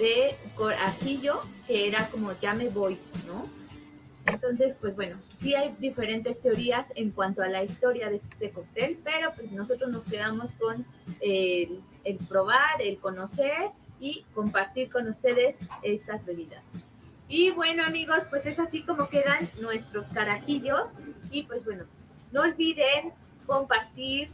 De 0.00 0.34
Corajillo, 0.56 1.42
que 1.66 1.86
era 1.86 2.08
como 2.08 2.32
ya 2.40 2.54
me 2.54 2.68
voy, 2.70 2.98
¿no? 3.26 3.46
Entonces, 4.26 4.76
pues 4.80 4.96
bueno, 4.96 5.16
sí 5.36 5.54
hay 5.54 5.74
diferentes 5.78 6.40
teorías 6.40 6.86
en 6.94 7.10
cuanto 7.10 7.42
a 7.42 7.48
la 7.48 7.62
historia 7.62 8.08
de 8.08 8.16
este 8.16 8.50
cóctel, 8.50 8.98
pero 9.04 9.32
pues 9.34 9.52
nosotros 9.52 9.90
nos 9.90 10.04
quedamos 10.04 10.52
con 10.52 10.84
el, 11.20 11.80
probar, 12.28 12.80
el 12.80 12.98
conocer 12.98 13.70
y 13.98 14.24
compartir 14.34 14.90
con 14.90 15.08
ustedes 15.08 15.56
estas 15.82 16.24
bebidas. 16.24 16.62
Y 17.28 17.50
bueno 17.50 17.84
amigos, 17.84 18.24
pues 18.28 18.46
es 18.46 18.58
así 18.58 18.82
como 18.82 19.08
quedan 19.08 19.48
nuestros 19.60 20.08
carajillos 20.08 20.90
y 21.30 21.44
pues 21.44 21.64
bueno, 21.64 21.84
no 22.32 22.42
olviden 22.42 23.12
compartir, 23.46 24.30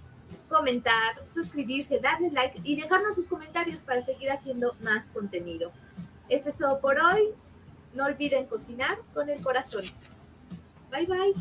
comentar, 0.48 1.28
suscribirse, 1.28 1.98
darle 1.98 2.30
like 2.30 2.60
y 2.64 2.76
dejarnos 2.80 3.14
sus 3.14 3.26
comentarios 3.26 3.80
para 3.80 4.02
seguir 4.02 4.30
haciendo 4.30 4.76
más 4.80 5.08
contenido. 5.10 5.72
Esto 6.28 6.48
es 6.48 6.56
todo 6.56 6.80
por 6.80 6.98
hoy. 6.98 7.30
No 7.94 8.04
olviden 8.04 8.46
cocinar 8.46 8.98
con 9.14 9.28
el 9.28 9.42
corazón. 9.42 9.84
Bye 10.90 11.06
bye. 11.06 11.34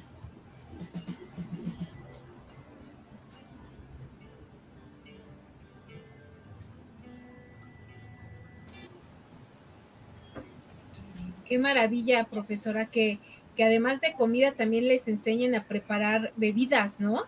Qué 11.45 11.59
maravilla, 11.59 12.23
profesora, 12.23 12.87
que, 12.87 13.19
que 13.55 13.63
además 13.63 14.01
de 14.01 14.13
comida 14.13 14.53
también 14.53 14.87
les 14.87 15.07
enseñen 15.07 15.53
a 15.53 15.65
preparar 15.65 16.33
bebidas, 16.35 16.99
¿no? 16.99 17.23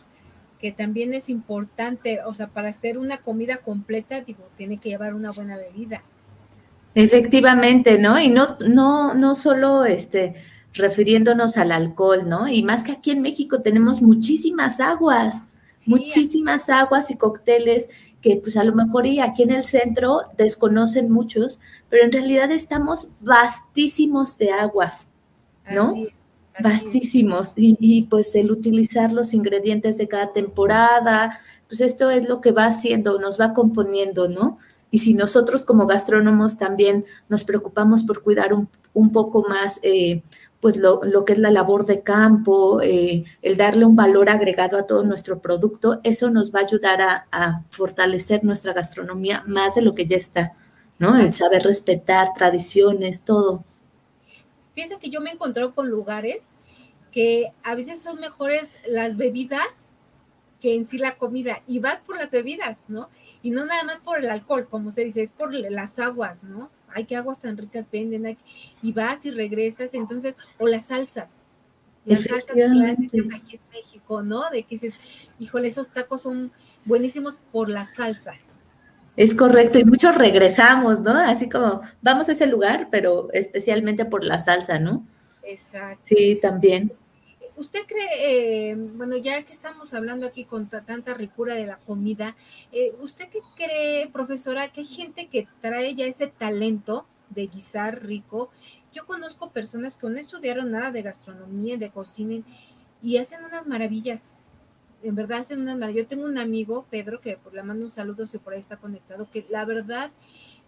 Que 0.60 0.72
también 0.72 1.14
es 1.14 1.30
importante, 1.30 2.20
o 2.26 2.34
sea, 2.34 2.48
para 2.48 2.70
hacer 2.70 2.98
una 2.98 3.18
comida 3.18 3.58
completa, 3.58 4.22
digo, 4.22 4.48
tiene 4.58 4.78
que 4.78 4.90
llevar 4.90 5.14
una 5.14 5.32
buena 5.32 5.58
bebida. 5.58 6.04
Efectivamente, 6.96 8.00
¿no? 8.00 8.20
Y 8.20 8.30
no, 8.30 8.58
no, 8.68 9.14
no 9.14 9.36
solo 9.36 9.86
este, 9.86 10.36
refiriéndonos 10.74 11.58
al 11.58 11.72
alcohol, 11.72 12.28
¿no? 12.28 12.48
Y 12.48 12.64
más 12.64 12.84
que 12.84 12.94
aquí 12.94 13.12
en 13.12 13.22
México 13.22 13.62
tenemos 13.62 14.02
muchísimas 14.02 14.80
aguas, 14.80 15.44
muchísimas 15.86 16.70
aguas 16.70 17.12
y 17.12 17.18
cócteles 17.18 17.90
que 18.22 18.38
pues 18.38 18.58
a 18.58 18.64
lo 18.64 18.74
mejor 18.74 19.06
y 19.06 19.20
aquí 19.20 19.44
en 19.44 19.52
el 19.52 19.64
centro 19.64 20.22
desconocen 20.38 21.12
muchos, 21.12 21.60
pero 21.90 22.04
en 22.04 22.12
realidad 22.12 22.52
estamos 22.52 23.08
vastísimos 23.22 24.38
de 24.38 24.52
aguas, 24.52 25.12
¿no? 25.72 25.94
Vastísimos 26.60 27.54
y, 27.56 28.04
pues 28.10 28.36
el 28.36 28.52
utilizar 28.52 29.12
los 29.12 29.34
ingredientes 29.34 29.98
de 29.98 30.08
cada 30.08 30.34
temporada, 30.34 31.40
pues 31.68 31.82
esto 31.82 32.10
es 32.10 32.28
lo 32.28 32.42
que 32.42 32.52
va 32.52 32.66
haciendo, 32.66 33.20
nos 33.20 33.40
va 33.40 33.54
componiendo, 33.54 34.28
¿no? 34.28 34.58
Y 34.90 35.00
si 35.00 35.14
nosotros 35.14 35.66
como 35.66 35.86
gastrónomos 35.86 36.58
también 36.58 37.06
nos 37.28 37.44
preocupamos 37.44 38.04
por 38.04 38.24
cuidar 38.24 38.54
un, 38.54 39.12
poco 39.12 39.46
más, 39.48 39.80
eh, 39.84 40.24
pues 40.62 40.78
lo, 40.78 41.02
que 41.26 41.34
es 41.34 41.40
la 41.40 41.52
labor 41.52 41.86
de 41.86 42.02
campo, 42.02 42.82
eh, 42.82 43.26
el 43.42 43.58
darle 43.58 43.86
un 43.86 43.96
valor 43.96 44.30
agregado 44.30 44.78
a 44.78 44.88
todo 44.88 45.04
nuestro 45.04 45.40
producto, 45.40 46.00
eso 46.04 46.32
nos 46.32 46.54
va 46.54 46.62
a 46.62 46.64
ayudar 46.64 47.02
a, 47.02 47.28
a 47.32 47.64
fortalecer 47.70 48.44
nuestra 48.44 48.74
gastronomía 48.74 49.44
más 49.46 49.76
de 49.76 49.82
lo 49.82 49.94
que 49.94 50.06
ya 50.06 50.18
está, 50.18 50.54
¿no? 51.00 51.18
El 51.18 51.34
saber 51.34 51.64
respetar 51.64 52.34
tradiciones, 52.34 53.22
todo. 53.22 53.64
Fíjense 54.78 55.00
que 55.00 55.10
yo 55.10 55.22
me 55.22 55.32
he 55.32 55.34
encontrado 55.34 55.74
con 55.74 55.90
lugares 55.90 56.50
que 57.12 57.52
a 57.64 57.74
veces 57.74 58.00
son 58.00 58.20
mejores 58.20 58.70
las 58.88 59.18
bebidas 59.18 59.68
que 60.62 60.76
en 60.76 60.86
sí 60.86 61.00
la 61.00 61.18
comida 61.18 61.64
y 61.68 61.80
vas 61.80 62.00
por 62.00 62.16
las 62.16 62.30
bebidas, 62.30 62.88
¿no? 62.88 63.10
Y 63.42 63.50
no 63.50 63.66
nada 63.66 63.84
más 63.86 64.02
por 64.02 64.20
el 64.20 64.30
alcohol, 64.30 64.68
como 64.70 64.90
usted 64.90 65.06
dice, 65.06 65.24
es 65.24 65.32
por 65.32 65.52
las 65.52 65.98
aguas, 65.98 66.44
¿no? 66.44 66.70
Ay, 66.94 67.06
qué 67.06 67.16
aguas 67.16 67.42
tan 67.42 67.58
ricas 67.58 67.88
venden, 67.92 68.38
y 68.84 68.94
vas 68.94 69.26
y 69.26 69.32
regresas, 69.32 69.96
entonces, 69.96 70.36
o 70.60 70.68
las 70.68 70.86
salsas, 70.86 71.48
las 72.06 72.22
salsas 72.22 72.56
clásicas 72.56 73.26
aquí 73.34 73.56
en 73.56 73.62
México, 73.74 74.22
¿no? 74.22 74.48
De 74.52 74.62
que 74.62 74.76
dices, 74.76 74.94
híjole, 75.40 75.70
esos 75.70 75.90
tacos 75.90 76.22
son 76.22 76.52
buenísimos 76.86 77.36
por 77.52 77.68
la 77.68 77.84
salsa. 77.84 78.36
Es 79.18 79.34
correcto, 79.34 79.80
y 79.80 79.84
muchos 79.84 80.16
regresamos, 80.16 81.02
¿no? 81.02 81.10
Así 81.10 81.50
como 81.50 81.82
vamos 82.04 82.30
a 82.30 82.34
ese 82.34 82.46
lugar, 82.46 82.90
pero 82.92 83.30
especialmente 83.34 84.06
por 84.06 84.24
la 84.24 84.38
salsa, 84.38 84.78
¿no? 84.78 85.04
Exacto. 85.44 86.02
Sí, 86.04 86.38
también. 86.40 86.94
¿Usted 87.56 87.80
cree, 87.88 88.70
eh, 88.72 88.76
bueno, 88.76 89.18
ya 89.18 89.42
que 89.42 89.52
estamos 89.52 89.96
hablando 89.96 90.28
aquí 90.28 90.46
con 90.46 90.70
tanta 90.70 91.16
ricura 91.16 91.56
de 91.56 91.66
la 91.66 91.78
comida, 91.78 92.36
eh, 92.72 92.94
¿usted 93.02 93.26
qué 93.32 93.40
cree, 93.56 94.08
profesora, 94.10 94.68
que 94.72 94.82
hay 94.82 94.86
gente 94.86 95.26
que 95.26 95.48
trae 95.62 95.96
ya 95.96 96.06
ese 96.06 96.28
talento 96.28 97.08
de 97.32 97.48
guisar 97.48 98.06
rico? 98.06 98.52
Yo 98.94 99.08
conozco 99.08 99.50
personas 99.50 99.98
que 99.98 100.08
no 100.08 100.20
estudiaron 100.20 100.72
nada 100.72 100.92
de 100.92 101.02
gastronomía, 101.02 101.78
de 101.78 101.90
cocina, 101.90 102.44
y 103.02 103.18
hacen 103.18 103.44
unas 103.44 103.66
maravillas. 103.66 104.37
En 105.04 105.16
verdad 105.16 105.40
hacen 105.40 105.62
unas 105.62 105.78
maravillas. 105.78 106.06
Yo 106.06 106.10
tengo 106.10 106.26
un 106.26 106.38
amigo, 106.38 106.86
Pedro, 106.90 107.22
que 107.22 107.38
por 107.38 107.54
le 107.54 107.64
mando 107.64 107.86
un 107.86 107.92
saludo 107.92 108.26
si 108.26 108.38
por 108.38 108.54
ahí 108.54 108.60
está 108.60 108.78
conectado, 108.78 109.30
que 109.30 109.46
la 109.50 109.66
verdad 109.66 110.12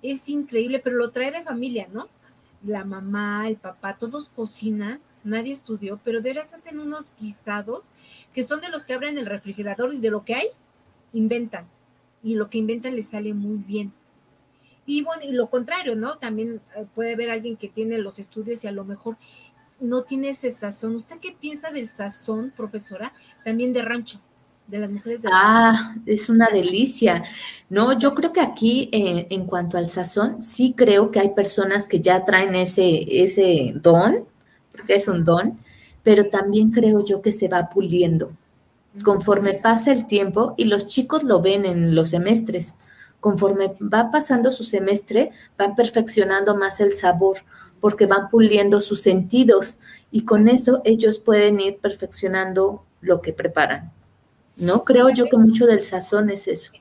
es 0.02 0.30
increíble, 0.30 0.80
pero 0.80 0.98
lo 0.98 1.12
trae 1.12 1.32
de 1.32 1.42
familia, 1.42 1.88
¿no? 1.92 2.08
La 2.64 2.86
mamá, 2.86 3.48
el 3.48 3.58
papá, 3.58 3.98
todos 3.98 4.30
cocinan 4.30 5.02
nadie 5.24 5.54
estudió, 5.54 6.00
pero 6.04 6.22
de 6.22 6.30
veras 6.30 6.54
hacen 6.54 6.80
unos 6.80 7.14
guisados 7.20 7.92
que 8.34 8.44
son 8.44 8.62
de 8.62 8.70
los 8.70 8.84
que 8.84 8.94
abren 8.94 9.18
el 9.18 9.26
refrigerador 9.26 9.94
y 9.94 10.00
de 10.00 10.12
lo 10.12 10.24
que 10.24 10.36
hay, 10.36 10.48
inventan. 11.14 11.68
Y 12.22 12.36
lo 12.36 12.50
que 12.50 12.58
inventan 12.58 12.96
les 12.96 13.10
sale 13.10 13.34
muy 13.34 13.58
bien. 13.58 13.94
Y 14.86 15.04
bueno, 15.04 15.24
y 15.24 15.32
lo 15.32 15.50
contrario, 15.50 15.96
¿no? 15.96 16.18
También 16.18 16.62
eh, 16.76 16.86
puede 16.96 17.14
haber 17.14 17.30
alguien 17.30 17.58
que 17.58 17.70
tiene 17.70 18.00
los 18.00 18.18
estudios 18.18 18.64
y 18.64 18.68
a 18.68 18.72
lo 18.72 18.86
mejor 18.86 19.18
no 19.80 20.04
tiene 20.04 20.30
ese 20.30 20.52
sazón. 20.52 20.96
¿Usted 20.96 21.18
qué 21.20 21.36
piensa 21.40 21.72
del 21.72 21.88
sazón, 21.88 22.54
profesora? 22.56 23.14
También 23.44 23.74
de 23.74 23.82
rancho, 23.82 24.20
de 24.68 24.80
las 24.80 24.92
mujeres 24.92 25.22
de 25.22 25.30
Ah, 25.32 25.96
es 26.06 26.30
una 26.30 26.48
delicia. 26.52 27.24
No, 27.70 27.98
yo 27.98 28.16
creo 28.16 28.34
que 28.34 28.42
aquí, 28.42 28.90
eh, 28.92 29.28
en 29.30 29.46
cuanto 29.46 29.78
al 29.78 29.90
sazón, 29.90 30.42
sí 30.42 30.74
creo 30.76 31.12
que 31.12 31.20
hay 31.20 31.30
personas 31.30 31.88
que 31.88 32.02
ya 32.02 32.26
traen 32.26 32.56
ese, 32.56 33.24
ese 33.24 33.74
don 33.76 34.26
es 34.88 35.08
un 35.08 35.24
don, 35.24 35.58
pero 36.04 36.26
también 36.30 36.72
creo 36.72 37.04
yo 37.06 37.22
que 37.22 37.32
se 37.32 37.48
va 37.48 37.70
puliendo 37.70 38.32
conforme 39.04 39.54
pasa 39.54 39.92
el 39.92 40.08
tiempo 40.08 40.54
y 40.58 40.66
los 40.66 40.88
chicos 40.88 41.24
lo 41.24 41.42
ven 41.42 41.66
en 41.66 41.96
los 41.96 42.10
semestres. 42.10 42.76
Conforme 43.20 43.74
va 43.82 44.12
pasando 44.12 44.52
su 44.52 44.64
semestre, 44.64 45.32
van 45.58 45.76
perfeccionando 45.76 46.56
más 46.56 46.80
el 46.80 46.94
sabor 46.94 47.40
porque 47.80 48.06
van 48.06 48.30
puliendo 48.30 48.80
sus 48.82 49.02
sentidos 49.02 49.80
y 50.12 50.26
con 50.26 50.48
eso 50.48 50.82
ellos 50.86 51.20
pueden 51.20 51.60
ir 51.60 51.78
perfeccionando 51.78 52.84
lo 53.02 53.22
que 53.22 53.34
preparan. 53.34 53.92
¿No? 54.58 54.84
Creo 54.84 55.10
yo 55.10 55.26
que 55.30 55.38
mucho 55.38 55.66
del 55.66 55.84
sazón 55.84 56.30
es 56.30 56.48
eso. 56.48 56.74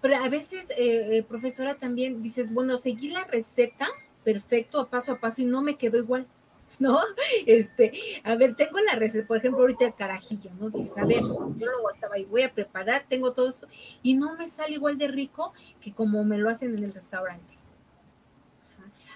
Pero 0.00 0.16
a 0.16 0.28
veces, 0.28 0.70
eh, 0.70 1.18
eh, 1.18 1.22
profesora, 1.22 1.76
también 1.76 2.22
dices, 2.22 2.52
bueno, 2.52 2.76
seguí 2.78 3.10
la 3.10 3.24
receta 3.24 3.86
perfecto 4.24 4.86
paso 4.88 5.12
a 5.12 5.20
paso 5.20 5.42
y 5.42 5.44
no 5.44 5.62
me 5.62 5.76
quedó 5.76 5.98
igual. 5.98 6.26
¿no? 6.78 6.98
Este, 7.46 7.92
a 8.24 8.34
ver, 8.34 8.54
tengo 8.54 8.78
la 8.80 8.96
receta, 8.96 9.26
por 9.26 9.38
ejemplo, 9.38 9.60
ahorita 9.60 9.86
el 9.86 9.94
carajillo, 9.94 10.50
¿no? 10.60 10.70
Dices, 10.70 10.96
a 10.96 11.04
ver, 11.04 11.20
yo 11.20 11.66
lo 11.66 12.26
voy 12.28 12.42
a 12.42 12.52
preparar, 12.52 13.04
tengo 13.08 13.32
todo 13.32 13.48
esto, 13.48 13.66
y 14.02 14.14
no 14.14 14.36
me 14.36 14.46
sale 14.46 14.74
igual 14.74 14.98
de 14.98 15.08
rico 15.08 15.52
que 15.80 15.92
como 15.92 16.24
me 16.24 16.38
lo 16.38 16.48
hacen 16.50 16.76
en 16.76 16.84
el 16.84 16.94
restaurante. 16.94 17.56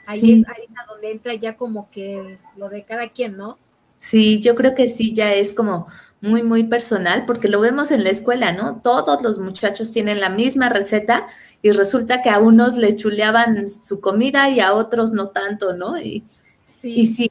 Ahí, 0.07 0.41
es, 0.41 0.49
ahí 0.49 0.65
está 0.69 0.85
donde 0.88 1.12
entra 1.12 1.35
ya 1.35 1.57
como 1.57 1.88
que 1.91 2.38
lo 2.57 2.69
de 2.69 2.83
cada 2.83 3.09
quien, 3.11 3.37
¿no? 3.37 3.57
Sí, 3.99 4.41
yo 4.41 4.57
creo 4.57 4.75
que 4.75 4.88
sí, 4.88 5.12
ya 5.12 5.33
es 5.33 5.53
como 5.53 5.87
muy, 6.21 6.43
muy 6.43 6.65
personal, 6.65 7.25
porque 7.25 7.47
lo 7.47 7.61
vemos 7.61 7.93
en 7.93 8.03
la 8.03 8.11
escuela, 8.11 8.53
¿no? 8.53 8.81
Todos 8.83 9.23
los 9.23 9.38
muchachos 9.38 9.93
tienen 9.93 10.21
la 10.21 10.29
misma 10.29 10.69
receta 10.71 11.29
y 11.62 11.71
resulta 11.71 12.21
que 12.21 12.31
a 12.31 12.41
unos 12.41 12.77
le 12.77 12.97
chuleaban 12.97 13.71
su 13.71 14.01
comida 14.01 14.51
y 14.51 14.59
a 14.59 14.75
otros 14.75 15.12
no 15.12 15.29
tanto, 15.29 15.75
¿no? 15.75 16.01
Y 16.01 16.25
sí, 16.65 16.95
y 17.01 17.07
sí 17.07 17.31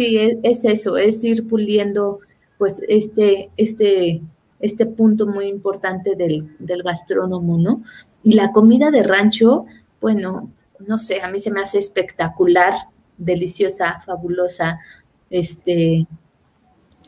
Sí, 0.00 0.16
es, 0.42 0.64
eso, 0.64 0.96
es 0.96 1.22
ir 1.24 1.46
puliendo 1.46 2.20
pues 2.56 2.80
este, 2.88 3.50
este, 3.58 4.22
este 4.58 4.86
punto 4.86 5.26
muy 5.26 5.46
importante 5.46 6.16
del, 6.16 6.56
del 6.58 6.82
gastrónomo, 6.82 7.58
¿no? 7.58 7.82
Y 8.22 8.32
la 8.32 8.50
comida 8.50 8.90
de 8.90 9.02
rancho, 9.02 9.66
bueno, 10.00 10.50
no 10.78 10.96
sé, 10.96 11.20
a 11.20 11.28
mí 11.28 11.38
se 11.38 11.50
me 11.50 11.60
hace 11.60 11.78
espectacular, 11.78 12.72
deliciosa, 13.18 14.00
fabulosa, 14.00 14.80
este, 15.28 16.06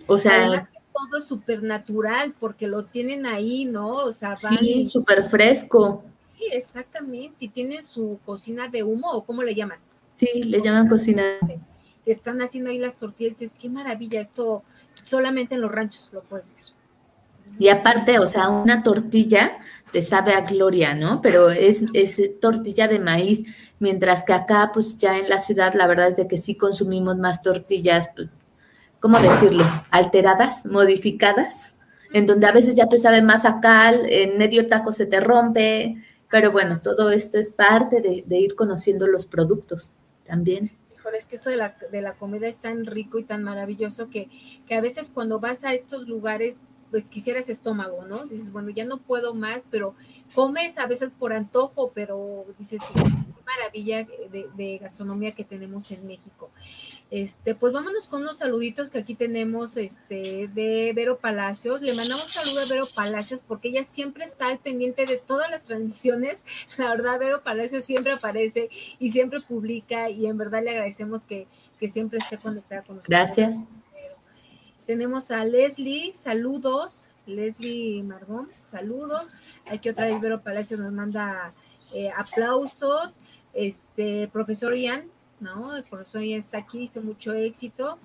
o 0.07 0.18
sea... 0.18 0.68
todo 0.92 1.16
es 1.16 1.24
súper 1.24 1.62
natural 1.62 2.35
porque 2.38 2.66
lo 2.66 2.85
tienen 2.85 3.24
ahí, 3.24 3.64
¿no? 3.64 3.88
O 3.88 4.12
sea, 4.12 4.37
sí, 4.37 4.85
súper 4.85 5.24
fresco. 5.24 6.05
Sí, 6.37 6.44
exactamente, 6.52 7.37
y 7.38 7.48
tiene 7.48 7.83
su 7.83 8.18
cocina 8.26 8.68
de 8.68 8.83
humo, 8.83 9.12
¿o 9.12 9.24
cómo 9.24 9.42
le 9.42 9.55
llaman? 9.55 9.78
Sí, 10.11 10.42
le 10.42 10.61
llaman 10.61 10.90
cocina 10.90 11.22
que 12.04 12.12
están 12.12 12.40
haciendo 12.42 12.70
ahí 12.70 12.78
las 12.78 12.96
tortillas, 12.96 13.40
es 13.42 13.52
qué 13.58 13.68
maravilla, 13.68 14.20
esto 14.20 14.62
solamente 15.04 15.54
en 15.54 15.60
los 15.60 15.72
ranchos 15.72 16.10
lo 16.12 16.22
puedes 16.22 16.46
ver. 16.54 16.62
Y 17.58 17.68
aparte, 17.68 18.18
o 18.18 18.26
sea, 18.26 18.48
una 18.48 18.82
tortilla 18.82 19.58
te 19.92 20.02
sabe 20.02 20.32
a 20.32 20.40
gloria, 20.40 20.94
¿no? 20.94 21.20
Pero 21.20 21.50
es, 21.50 21.84
tortilla 22.40 22.88
de 22.88 22.98
maíz, 22.98 23.44
mientras 23.78 24.24
que 24.24 24.32
acá, 24.32 24.70
pues 24.72 24.96
ya 24.98 25.18
en 25.18 25.28
la 25.28 25.38
ciudad, 25.38 25.74
la 25.74 25.86
verdad 25.86 26.08
es 26.08 26.16
de 26.16 26.26
que 26.26 26.38
sí 26.38 26.56
consumimos 26.56 27.18
más 27.18 27.42
tortillas, 27.42 28.10
pues, 28.14 28.28
¿cómo 29.00 29.18
decirlo? 29.18 29.64
Alteradas, 29.90 30.66
modificadas, 30.66 31.76
en 32.12 32.26
donde 32.26 32.46
a 32.46 32.52
veces 32.52 32.74
ya 32.74 32.88
te 32.88 32.98
sabe 32.98 33.22
más 33.22 33.44
a 33.44 33.60
cal, 33.60 34.00
en 34.08 34.38
medio 34.38 34.66
taco 34.66 34.92
se 34.92 35.06
te 35.06 35.20
rompe, 35.20 35.96
pero 36.30 36.52
bueno, 36.52 36.80
todo 36.80 37.10
esto 37.10 37.38
es 37.38 37.50
parte 37.50 38.00
de 38.00 38.38
ir 38.38 38.54
conociendo 38.54 39.06
los 39.06 39.26
productos 39.26 39.92
también 40.24 40.70
es 41.14 41.26
que 41.26 41.36
esto 41.36 41.50
de 41.50 41.56
la, 41.56 41.76
de 41.90 42.02
la 42.02 42.14
comida 42.14 42.48
es 42.48 42.60
tan 42.60 42.86
rico 42.86 43.18
y 43.18 43.24
tan 43.24 43.42
maravilloso 43.42 44.08
que, 44.08 44.28
que 44.66 44.74
a 44.74 44.80
veces 44.80 45.10
cuando 45.12 45.40
vas 45.40 45.64
a 45.64 45.74
estos 45.74 46.08
lugares, 46.08 46.60
pues 46.90 47.04
quisieras 47.04 47.48
estómago, 47.48 48.04
¿no? 48.04 48.26
Dices, 48.26 48.52
bueno, 48.52 48.70
ya 48.70 48.84
no 48.84 48.98
puedo 48.98 49.34
más, 49.34 49.64
pero 49.70 49.94
comes 50.34 50.78
a 50.78 50.86
veces 50.86 51.10
por 51.10 51.32
antojo, 51.32 51.90
pero 51.94 52.44
dices, 52.58 52.80
qué 52.94 53.42
maravilla 53.46 54.06
de, 54.30 54.48
de 54.54 54.78
gastronomía 54.78 55.32
que 55.32 55.44
tenemos 55.44 55.90
en 55.90 56.06
México. 56.06 56.50
Este, 57.12 57.55
pues 57.55 57.75
vámonos 57.75 58.09
con 58.09 58.22
unos 58.22 58.38
saluditos 58.38 58.88
que 58.88 59.01
aquí 59.01 59.14
tenemos 59.14 59.77
este, 59.77 60.48
de 60.48 60.92
Vero 60.94 61.18
Palacios. 61.18 61.83
Le 61.83 61.92
mandamos 61.94 62.22
saludo 62.22 62.61
a 62.61 62.64
Vero 62.64 62.85
Palacios 62.96 63.42
porque 63.46 63.68
ella 63.68 63.85
siempre 63.85 64.25
está 64.25 64.46
al 64.46 64.61
pendiente 64.61 65.05
de 65.05 65.18
todas 65.18 65.51
las 65.51 65.64
transmisiones. 65.64 66.42
La 66.79 66.88
verdad, 66.88 67.18
Vero 67.18 67.42
Palacios 67.42 67.85
siempre 67.85 68.15
aparece 68.15 68.71
y 68.98 69.13
siempre 69.13 69.42
publica 69.42 70.08
y 70.08 70.25
en 70.27 70.38
verdad 70.38 70.63
le 70.65 70.71
agradecemos 70.71 71.27
que, 71.27 71.46
siempre 71.92 72.19
esté 72.19 72.38
conectada 72.38 72.81
con 72.81 72.96
nosotros. 72.96 73.10
Gracias. 73.10 73.58
Tenemos 74.87 75.31
a 75.31 75.44
Leslie, 75.44 76.15
saludos. 76.15 77.10
Leslie 77.27 78.02
Margón, 78.04 78.48
saludos. 78.71 79.29
Aquí 79.67 79.90
otra 79.90 80.06
vez 80.06 80.19
Vero 80.23 80.40
Palacios 80.40 80.81
nos 80.81 80.92
manda 80.92 81.52
eh, 81.94 82.08
aplausos. 82.17 83.15
Este, 83.52 84.29
profesor 84.33 84.75
Ian, 84.75 85.12
¿no? 85.42 85.76
El 85.76 85.84
ya 85.84 86.36
está 86.36 86.58
aquí, 86.58 86.84
hizo 86.84 87.02
mucho 87.02 87.32
éxito. 87.32 87.98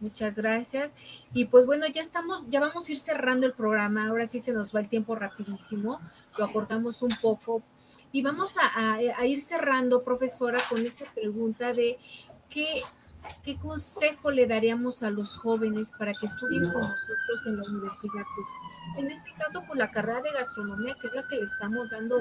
Muchas 0.00 0.34
gracias. 0.34 0.92
Y 1.32 1.46
pues 1.46 1.66
bueno, 1.66 1.86
ya 1.86 2.02
estamos, 2.02 2.48
ya 2.48 2.60
vamos 2.60 2.88
a 2.88 2.92
ir 2.92 2.98
cerrando 2.98 3.46
el 3.46 3.52
programa. 3.52 4.08
Ahora 4.08 4.26
sí 4.26 4.40
se 4.40 4.52
nos 4.52 4.74
va 4.74 4.80
el 4.80 4.88
tiempo 4.88 5.14
rapidísimo. 5.14 6.00
Lo 6.38 6.44
acortamos 6.44 7.02
un 7.02 7.12
poco. 7.22 7.62
Y 8.12 8.22
vamos 8.22 8.56
a, 8.60 9.26
ir 9.26 9.40
cerrando, 9.40 10.04
profesora, 10.04 10.58
con 10.68 10.84
esta 10.86 11.04
pregunta 11.12 11.72
de 11.72 11.98
qué, 12.48 12.66
qué 13.42 13.56
consejo 13.56 14.30
le 14.30 14.46
daríamos 14.46 15.02
a 15.02 15.10
los 15.10 15.36
jóvenes 15.38 15.88
para 15.98 16.12
que 16.12 16.26
estudien 16.26 16.62
con 16.62 16.80
nosotros 16.80 17.46
en 17.46 17.56
la 17.56 17.62
universidad. 17.68 18.24
en 18.98 19.10
este 19.10 19.32
caso, 19.32 19.64
por 19.66 19.76
la 19.76 19.90
carrera 19.90 20.20
de 20.20 20.30
gastronomía, 20.30 20.94
que 21.00 21.08
es 21.08 21.12
la 21.12 21.26
que 21.26 21.36
le 21.36 21.44
estamos 21.44 21.90
dando. 21.90 22.18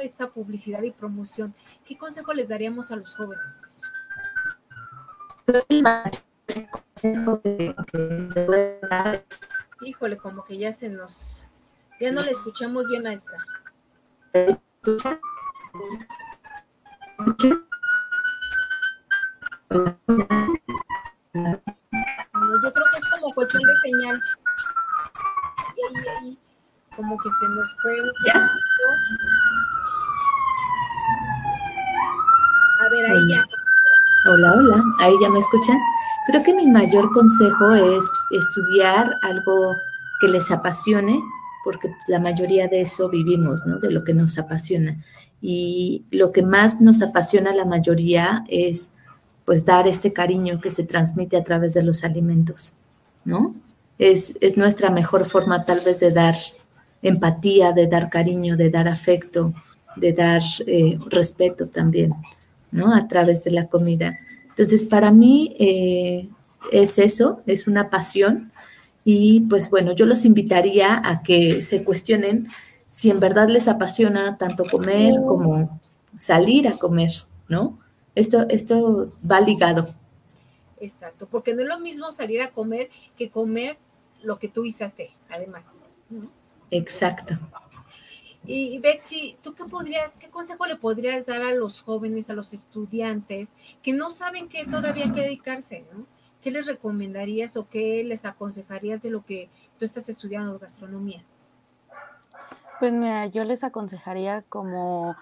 Esta 0.00 0.30
publicidad 0.30 0.82
y 0.82 0.92
promoción. 0.92 1.54
¿Qué 1.84 1.98
consejo 1.98 2.32
les 2.32 2.48
daríamos 2.48 2.90
a 2.90 2.96
los 2.96 3.14
jóvenes? 3.14 3.54
Híjole, 9.80 10.18
como 10.18 10.44
que 10.44 10.58
ya 10.58 10.72
se 10.72 10.90
nos, 10.90 11.46
ya 12.00 12.12
no 12.12 12.22
le 12.22 12.32
escuchamos 12.32 12.86
bien, 12.88 13.02
maestra. 13.02 13.38
No, 14.34 14.44
yo 22.62 22.72
creo 22.72 22.86
que 22.92 22.98
es 22.98 23.06
como 23.10 23.32
cuestión 23.34 23.62
de 23.62 23.76
señal. 23.76 24.20
Ahí, 25.94 26.08
ahí. 26.08 26.38
como 26.94 27.16
que 27.18 27.30
se 27.30 27.48
nos 27.48 27.72
fue 27.80 28.02
un 28.02 28.10
¿Ya? 28.26 28.34
A 32.80 32.88
ver, 32.90 33.10
ahí 33.12 33.28
ya. 33.30 33.57
Hola, 34.30 34.56
hola, 34.58 34.84
ahí 34.98 35.14
ya 35.22 35.30
me 35.30 35.38
escuchan. 35.38 35.78
Creo 36.26 36.42
que 36.42 36.52
mi 36.52 36.66
mayor 36.66 37.10
consejo 37.14 37.72
es 37.72 38.04
estudiar 38.30 39.10
algo 39.22 39.74
que 40.20 40.28
les 40.28 40.50
apasione, 40.50 41.18
porque 41.64 41.90
la 42.08 42.20
mayoría 42.20 42.68
de 42.68 42.82
eso 42.82 43.08
vivimos, 43.08 43.64
¿no? 43.64 43.78
De 43.78 43.90
lo 43.90 44.04
que 44.04 44.12
nos 44.12 44.38
apasiona. 44.38 45.02
Y 45.40 46.04
lo 46.10 46.30
que 46.30 46.42
más 46.42 46.78
nos 46.78 47.00
apasiona 47.00 47.52
a 47.52 47.54
la 47.54 47.64
mayoría 47.64 48.44
es, 48.48 48.92
pues, 49.46 49.64
dar 49.64 49.88
este 49.88 50.12
cariño 50.12 50.60
que 50.60 50.70
se 50.70 50.84
transmite 50.84 51.38
a 51.38 51.44
través 51.44 51.72
de 51.72 51.82
los 51.82 52.04
alimentos, 52.04 52.74
¿no? 53.24 53.54
Es, 53.98 54.34
es 54.42 54.58
nuestra 54.58 54.90
mejor 54.90 55.24
forma 55.24 55.64
tal 55.64 55.80
vez 55.80 56.00
de 56.00 56.12
dar 56.12 56.36
empatía, 57.00 57.72
de 57.72 57.86
dar 57.86 58.10
cariño, 58.10 58.58
de 58.58 58.68
dar 58.68 58.88
afecto, 58.88 59.54
de 59.96 60.12
dar 60.12 60.42
eh, 60.66 60.98
respeto 61.08 61.68
también. 61.68 62.14
¿No? 62.70 62.94
A 62.94 63.08
través 63.08 63.44
de 63.44 63.50
la 63.50 63.68
comida. 63.68 64.18
Entonces, 64.50 64.84
para 64.84 65.12
mí 65.12 65.56
eh, 65.58 66.28
es 66.72 66.98
eso, 66.98 67.42
es 67.46 67.66
una 67.66 67.90
pasión 67.90 68.52
y 69.04 69.40
pues 69.48 69.70
bueno, 69.70 69.92
yo 69.92 70.04
los 70.04 70.24
invitaría 70.24 71.00
a 71.02 71.22
que 71.22 71.62
se 71.62 71.84
cuestionen 71.84 72.48
si 72.88 73.10
en 73.10 73.20
verdad 73.20 73.48
les 73.48 73.68
apasiona 73.68 74.36
tanto 74.36 74.64
comer 74.70 75.14
como 75.26 75.80
salir 76.18 76.68
a 76.68 76.72
comer, 76.72 77.12
¿no? 77.48 77.78
Esto, 78.14 78.46
esto 78.48 79.08
va 79.30 79.40
ligado. 79.40 79.94
Exacto, 80.80 81.28
porque 81.30 81.54
no 81.54 81.62
es 81.62 81.68
lo 81.68 81.78
mismo 81.78 82.12
salir 82.12 82.40
a 82.42 82.50
comer 82.50 82.88
que 83.16 83.30
comer 83.30 83.78
lo 84.22 84.38
que 84.38 84.48
tú 84.48 84.64
hiciste, 84.64 85.10
además. 85.28 85.76
¿no? 86.10 86.30
Exacto. 86.70 87.38
Y 88.50 88.78
Betsy, 88.78 89.36
¿tú 89.42 89.52
qué 89.54 89.66
podrías, 89.66 90.12
qué 90.12 90.30
consejo 90.30 90.64
le 90.64 90.76
podrías 90.76 91.26
dar 91.26 91.42
a 91.42 91.52
los 91.52 91.82
jóvenes, 91.82 92.30
a 92.30 92.32
los 92.32 92.54
estudiantes 92.54 93.50
que 93.82 93.92
no 93.92 94.08
saben 94.08 94.48
qué 94.48 94.64
todavía 94.64 95.12
qué 95.14 95.20
dedicarse, 95.20 95.84
¿no? 95.92 96.06
¿Qué 96.40 96.50
les 96.50 96.66
recomendarías 96.66 97.58
o 97.58 97.68
qué 97.68 98.02
les 98.04 98.24
aconsejarías 98.24 99.02
de 99.02 99.10
lo 99.10 99.22
que 99.22 99.50
tú 99.78 99.84
estás 99.84 100.08
estudiando 100.08 100.58
gastronomía? 100.58 101.22
Pues 102.80 102.90
mira, 102.92 103.26
yo 103.26 103.44
les 103.44 103.64
aconsejaría 103.64 104.42
como 104.48 105.14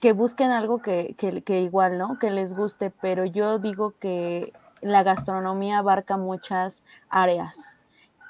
que 0.00 0.12
busquen 0.12 0.50
algo 0.50 0.82
que, 0.82 1.14
que- 1.16 1.40
que 1.40 1.62
igual, 1.62 1.96
¿no? 1.96 2.18
Que 2.18 2.30
les 2.30 2.54
guste, 2.54 2.90
pero 2.90 3.24
yo 3.24 3.58
digo 3.58 3.94
que 3.98 4.52
la 4.82 5.02
gastronomía 5.02 5.78
abarca 5.78 6.18
muchas 6.18 6.84
áreas, 7.08 7.78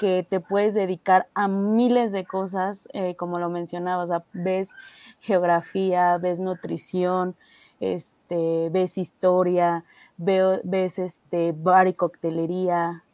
que 0.01 0.27
te 0.29 0.41
puedes 0.41 0.73
dedicar 0.73 1.29
a 1.35 1.47
miles 1.47 2.11
de 2.11 2.25
cosas, 2.25 2.89
eh, 2.95 3.17
como 3.17 3.39
lo 3.39 3.51
mencionaba, 3.51 4.25
ves 4.33 4.75
geografía, 5.21 6.17
ves 6.17 6.41
nutrición, 6.41 7.37
este, 7.81 8.71
ves 8.73 8.97
historia, 8.97 9.85
veo- 10.17 10.61
ves 10.65 10.99
este, 10.99 11.53
bar 11.53 11.87
y 11.87 11.93
coctelería, 11.93 13.05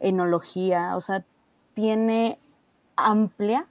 enología, 0.00 0.96
o 0.96 1.00
sea, 1.00 1.24
tiene 1.74 2.40
amplia 2.96 3.68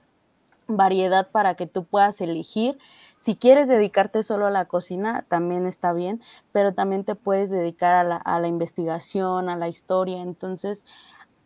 variedad 0.68 1.28
para 1.30 1.54
que 1.54 1.66
tú 1.66 1.84
puedas 1.84 2.20
elegir. 2.20 2.78
Si 3.18 3.36
quieres 3.36 3.68
dedicarte 3.68 4.22
solo 4.22 4.46
a 4.46 4.50
la 4.50 4.64
cocina, 4.64 5.24
también 5.28 5.66
está 5.66 5.92
bien, 5.92 6.20
pero 6.52 6.72
también 6.72 7.04
te 7.04 7.14
puedes 7.14 7.50
dedicar 7.50 7.94
a 7.94 8.04
la, 8.04 8.16
a 8.16 8.40
la 8.40 8.48
investigación, 8.48 9.48
a 9.48 9.56
la 9.56 9.68
historia. 9.68 10.22
Entonces, 10.22 10.84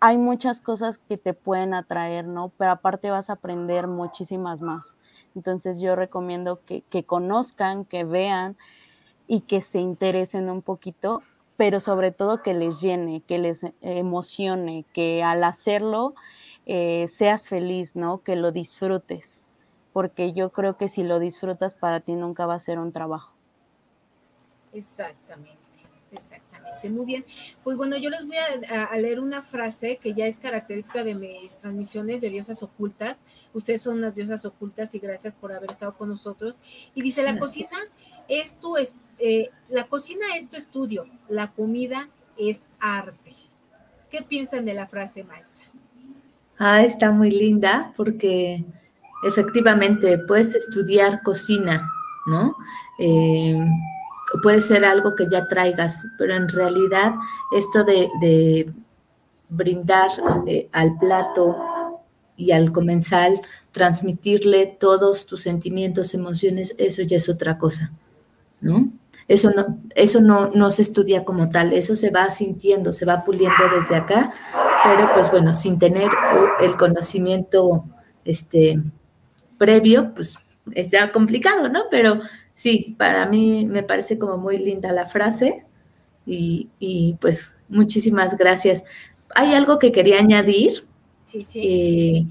hay 0.00 0.18
muchas 0.18 0.60
cosas 0.60 0.98
que 0.98 1.16
te 1.16 1.32
pueden 1.32 1.74
atraer, 1.74 2.26
¿no? 2.26 2.52
Pero 2.58 2.72
aparte 2.72 3.10
vas 3.10 3.30
a 3.30 3.34
aprender 3.34 3.86
muchísimas 3.86 4.60
más. 4.60 4.96
Entonces, 5.34 5.80
yo 5.80 5.96
recomiendo 5.96 6.60
que, 6.64 7.04
conozcan, 7.04 7.84
que 7.84 8.04
vean 8.04 8.56
y 9.26 9.40
que 9.40 9.62
se 9.62 9.80
interesen 9.80 10.50
un 10.50 10.62
poquito, 10.62 11.22
pero 11.56 11.80
sobre 11.80 12.12
todo 12.12 12.42
que 12.42 12.54
les 12.54 12.80
llene, 12.80 13.22
que 13.22 13.38
les 13.38 13.64
eh, 13.64 13.74
emocione, 13.80 14.84
que 14.92 15.22
al 15.22 15.42
hacerlo 15.44 16.14
eh, 16.66 17.06
seas 17.08 17.48
feliz, 17.48 17.96
¿no? 17.96 18.18
Que 18.18 18.36
lo 18.36 18.52
disfrutes, 18.52 19.44
porque 19.92 20.32
yo 20.32 20.50
creo 20.50 20.76
que 20.76 20.88
si 20.88 21.02
lo 21.02 21.18
disfrutas 21.18 21.74
para 21.74 22.00
ti 22.00 22.14
nunca 22.14 22.44
va 22.44 22.54
a 22.54 22.60
ser 22.60 22.78
un 22.78 22.92
trabajo. 22.92 23.34
Exactamente, 24.72 25.65
exactamente. 26.16 26.90
Muy 26.90 27.06
bien. 27.06 27.24
Pues 27.64 27.76
bueno, 27.76 27.96
yo 27.96 28.10
les 28.10 28.26
voy 28.26 28.36
a, 28.36 28.84
a 28.84 28.96
leer 28.98 29.18
una 29.20 29.42
frase 29.42 29.96
que 29.96 30.12
ya 30.14 30.26
es 30.26 30.38
característica 30.38 31.02
de 31.04 31.14
mis 31.14 31.58
transmisiones 31.58 32.20
de 32.20 32.30
diosas 32.30 32.62
ocultas. 32.62 33.16
Ustedes 33.54 33.82
son 33.82 33.98
unas 33.98 34.14
diosas 34.14 34.44
ocultas 34.44 34.94
y 34.94 34.98
gracias 34.98 35.34
por 35.34 35.52
haber 35.52 35.70
estado 35.70 35.96
con 35.96 36.08
nosotros. 36.08 36.58
Y 36.94 37.02
dice, 37.02 37.22
la 37.22 37.32
Gracias. 37.32 37.46
cocina 37.46 37.78
es 38.28 38.54
tu, 38.60 38.76
es- 38.76 38.96
eh, 39.18 39.50
la 39.68 39.84
cocina 39.88 40.26
es 40.36 40.48
tu 40.48 40.56
estudio, 40.56 41.06
la 41.28 41.52
comida 41.52 42.08
es 42.36 42.68
arte. 42.78 43.34
¿Qué 44.10 44.22
piensan 44.22 44.64
de 44.66 44.74
la 44.74 44.86
frase, 44.86 45.24
maestra? 45.24 45.64
Ah, 46.58 46.82
está 46.82 47.10
muy 47.10 47.30
linda 47.30 47.92
porque 47.96 48.64
efectivamente 49.26 50.18
puedes 50.18 50.54
estudiar 50.54 51.22
cocina, 51.22 51.90
¿no? 52.26 52.54
Eh, 52.98 53.56
puede 54.42 54.60
ser 54.60 54.84
algo 54.84 55.14
que 55.14 55.26
ya 55.30 55.48
traigas, 55.48 56.06
pero 56.18 56.34
en 56.34 56.48
realidad 56.48 57.14
esto 57.52 57.84
de, 57.84 58.72
brindar 59.48 60.10
eh, 60.48 60.68
al 60.72 60.98
plato 60.98 61.56
y 62.36 62.50
al 62.50 62.72
comensal, 62.72 63.40
transmitirle 63.70 64.66
todos 64.66 65.26
tus 65.26 65.42
sentimientos, 65.42 66.14
emociones, 66.14 66.74
eso 66.78 67.02
ya 67.02 67.16
es 67.16 67.28
otra 67.28 67.56
cosa, 67.56 67.92
¿no? 68.60 68.90
Eso 69.28 69.50
no, 69.50 69.78
eso 69.94 70.20
no, 70.20 70.50
no 70.50 70.70
se 70.70 70.82
estudia 70.82 71.24
como 71.24 71.48
tal, 71.48 71.72
eso 71.72 71.96
se 71.96 72.10
va 72.10 72.28
sintiendo, 72.30 72.92
se 72.92 73.06
va 73.06 73.24
puliendo 73.24 73.56
desde 73.74 73.96
acá, 73.96 74.32
pero 74.84 75.08
pues 75.14 75.30
bueno, 75.30 75.54
sin 75.54 75.78
tener 75.78 76.08
el 76.60 76.76
conocimiento 76.76 77.84
este, 78.24 78.82
previo, 79.58 80.12
pues 80.14 80.38
está 80.72 81.10
complicado, 81.10 81.68
¿no? 81.68 81.84
Pero 81.90 82.20
sí, 82.56 82.96
para 82.98 83.26
mí 83.26 83.66
me 83.66 83.82
parece 83.82 84.18
como 84.18 84.38
muy 84.38 84.56
linda 84.58 84.90
la 84.90 85.06
frase 85.06 85.64
y, 86.24 86.70
y 86.80 87.16
pues 87.20 87.54
muchísimas 87.68 88.36
gracias. 88.36 88.82
Hay 89.34 89.54
algo 89.54 89.78
que 89.78 89.92
quería 89.92 90.18
añadir. 90.18 90.72
Sí, 91.24 91.42
sí. 91.42 91.60
Eh, 91.62 92.26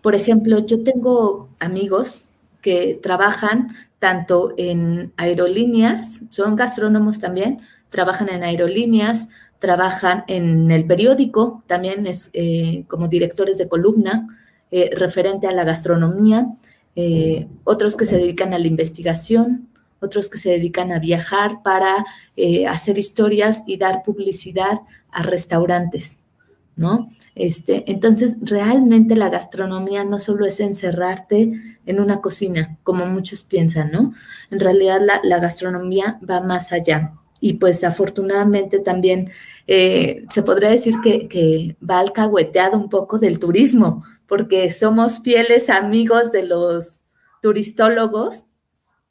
por 0.00 0.14
ejemplo, 0.14 0.60
yo 0.64 0.84
tengo 0.84 1.48
amigos 1.58 2.30
que 2.62 2.98
trabajan 3.02 3.68
tanto 3.98 4.54
en 4.56 5.12
aerolíneas, 5.16 6.20
son 6.28 6.56
gastrónomos 6.56 7.18
también, 7.18 7.58
trabajan 7.90 8.28
en 8.28 8.42
aerolíneas, 8.42 9.30
trabajan 9.58 10.24
en 10.28 10.70
el 10.70 10.86
periódico, 10.86 11.62
también 11.66 12.06
es 12.06 12.30
eh, 12.34 12.84
como 12.86 13.08
directores 13.08 13.58
de 13.58 13.68
columna 13.68 14.28
eh, 14.70 14.90
referente 14.94 15.46
a 15.46 15.52
la 15.52 15.64
gastronomía, 15.64 16.48
eh, 16.96 17.48
otros 17.64 17.96
que 17.96 18.06
se 18.06 18.18
dedican 18.18 18.54
a 18.54 18.58
la 18.58 18.66
investigación, 18.66 19.68
otros 20.00 20.28
que 20.28 20.38
se 20.38 20.50
dedican 20.50 20.92
a 20.92 20.98
viajar 20.98 21.62
para 21.62 22.04
eh, 22.36 22.66
hacer 22.66 22.98
historias 22.98 23.62
y 23.66 23.78
dar 23.78 24.02
publicidad 24.02 24.80
a 25.10 25.22
restaurantes, 25.22 26.18
¿no? 26.76 27.10
Este, 27.34 27.90
entonces, 27.90 28.36
realmente 28.40 29.16
la 29.16 29.30
gastronomía 29.30 30.04
no 30.04 30.18
solo 30.20 30.46
es 30.46 30.60
encerrarte 30.60 31.52
en 31.86 32.00
una 32.00 32.20
cocina, 32.20 32.78
como 32.82 33.06
muchos 33.06 33.42
piensan, 33.42 33.90
¿no? 33.90 34.12
En 34.50 34.60
realidad 34.60 35.00
la, 35.00 35.20
la 35.24 35.38
gastronomía 35.38 36.18
va 36.28 36.40
más 36.40 36.72
allá. 36.72 37.14
Y 37.40 37.54
pues 37.54 37.84
afortunadamente 37.84 38.78
también 38.78 39.30
eh, 39.66 40.24
se 40.30 40.42
podría 40.42 40.70
decir 40.70 40.94
que, 41.02 41.28
que 41.28 41.76
va 41.78 41.98
alcahueteado 41.98 42.76
un 42.78 42.88
poco 42.88 43.18
del 43.18 43.38
turismo, 43.38 44.02
porque 44.26 44.70
somos 44.70 45.20
fieles 45.20 45.70
amigos 45.70 46.32
de 46.32 46.44
los 46.44 47.00
turistólogos 47.42 48.46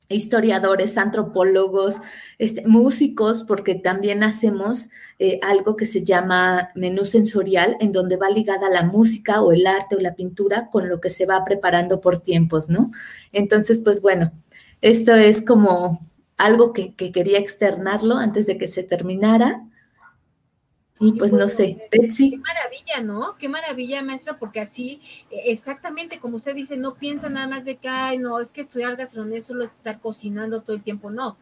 historiadores, 0.10 0.98
antropólogos, 0.98 2.02
este, 2.38 2.66
músicos, 2.68 3.44
porque 3.44 3.76
también 3.76 4.24
hacemos 4.24 4.90
eh, 5.20 5.40
algo 5.42 5.76
que 5.76 5.86
se 5.86 6.04
llama 6.04 6.70
menú 6.76 7.06
sensorial, 7.06 7.78
en 7.80 7.92
donde 7.92 8.18
va 8.18 8.30
ligada 8.30 8.70
la 8.70 8.84
música 8.84 9.42
o 9.42 9.52
el 9.52 9.68
arte 9.68 9.96
o 9.96 10.00
la 10.00 10.16
pintura 10.16 10.70
con 10.70 10.90
lo 10.90 11.00
que 11.00 11.10
se 11.10 11.26
va 11.26 11.44
preparando 11.44 12.02
por 12.02 12.22
tiempos, 12.22 12.70
¿no? 12.70 12.92
Entonces, 13.32 13.80
pues 13.84 14.02
bueno, 14.02 14.32
esto 14.82 15.16
es 15.16 15.44
como 15.44 16.00
algo 16.38 16.74
que, 16.74 16.94
que 16.96 17.12
quería 17.12 17.40
externarlo 17.40 18.18
antes 18.18 18.46
de 18.46 18.58
que 18.58 18.70
se 18.70 18.84
terminara. 18.84 19.64
Y 21.00 21.12
pues 21.14 21.34
no 21.34 21.48
sé, 21.48 21.78
Qué 21.92 22.00
Betsy. 22.00 22.38
maravilla, 22.38 23.02
¿no? 23.02 23.36
Qué 23.38 23.50
maravilla, 23.50 24.02
maestra, 24.04 24.38
porque 24.38 24.62
así, 24.62 25.02
eh, 25.32 25.42
exactamente 25.46 26.20
como 26.20 26.38
usted 26.38 26.56
dice, 26.56 26.78
no 26.78 26.96
piensa 26.96 27.30
nada 27.30 27.48
más 27.48 27.66
de 27.66 27.78
que, 27.78 27.90
ay, 27.90 28.18
no, 28.20 28.40
es 28.40 28.52
que 28.52 28.62
estudiar 28.62 28.96
gastronomía 28.96 29.40
es 29.40 29.46
solo 29.46 29.64
estar 29.66 30.00
cocinando 30.00 30.62
todo 30.62 30.76
el 30.76 30.84
tiempo, 30.84 31.10
no. 31.12 31.38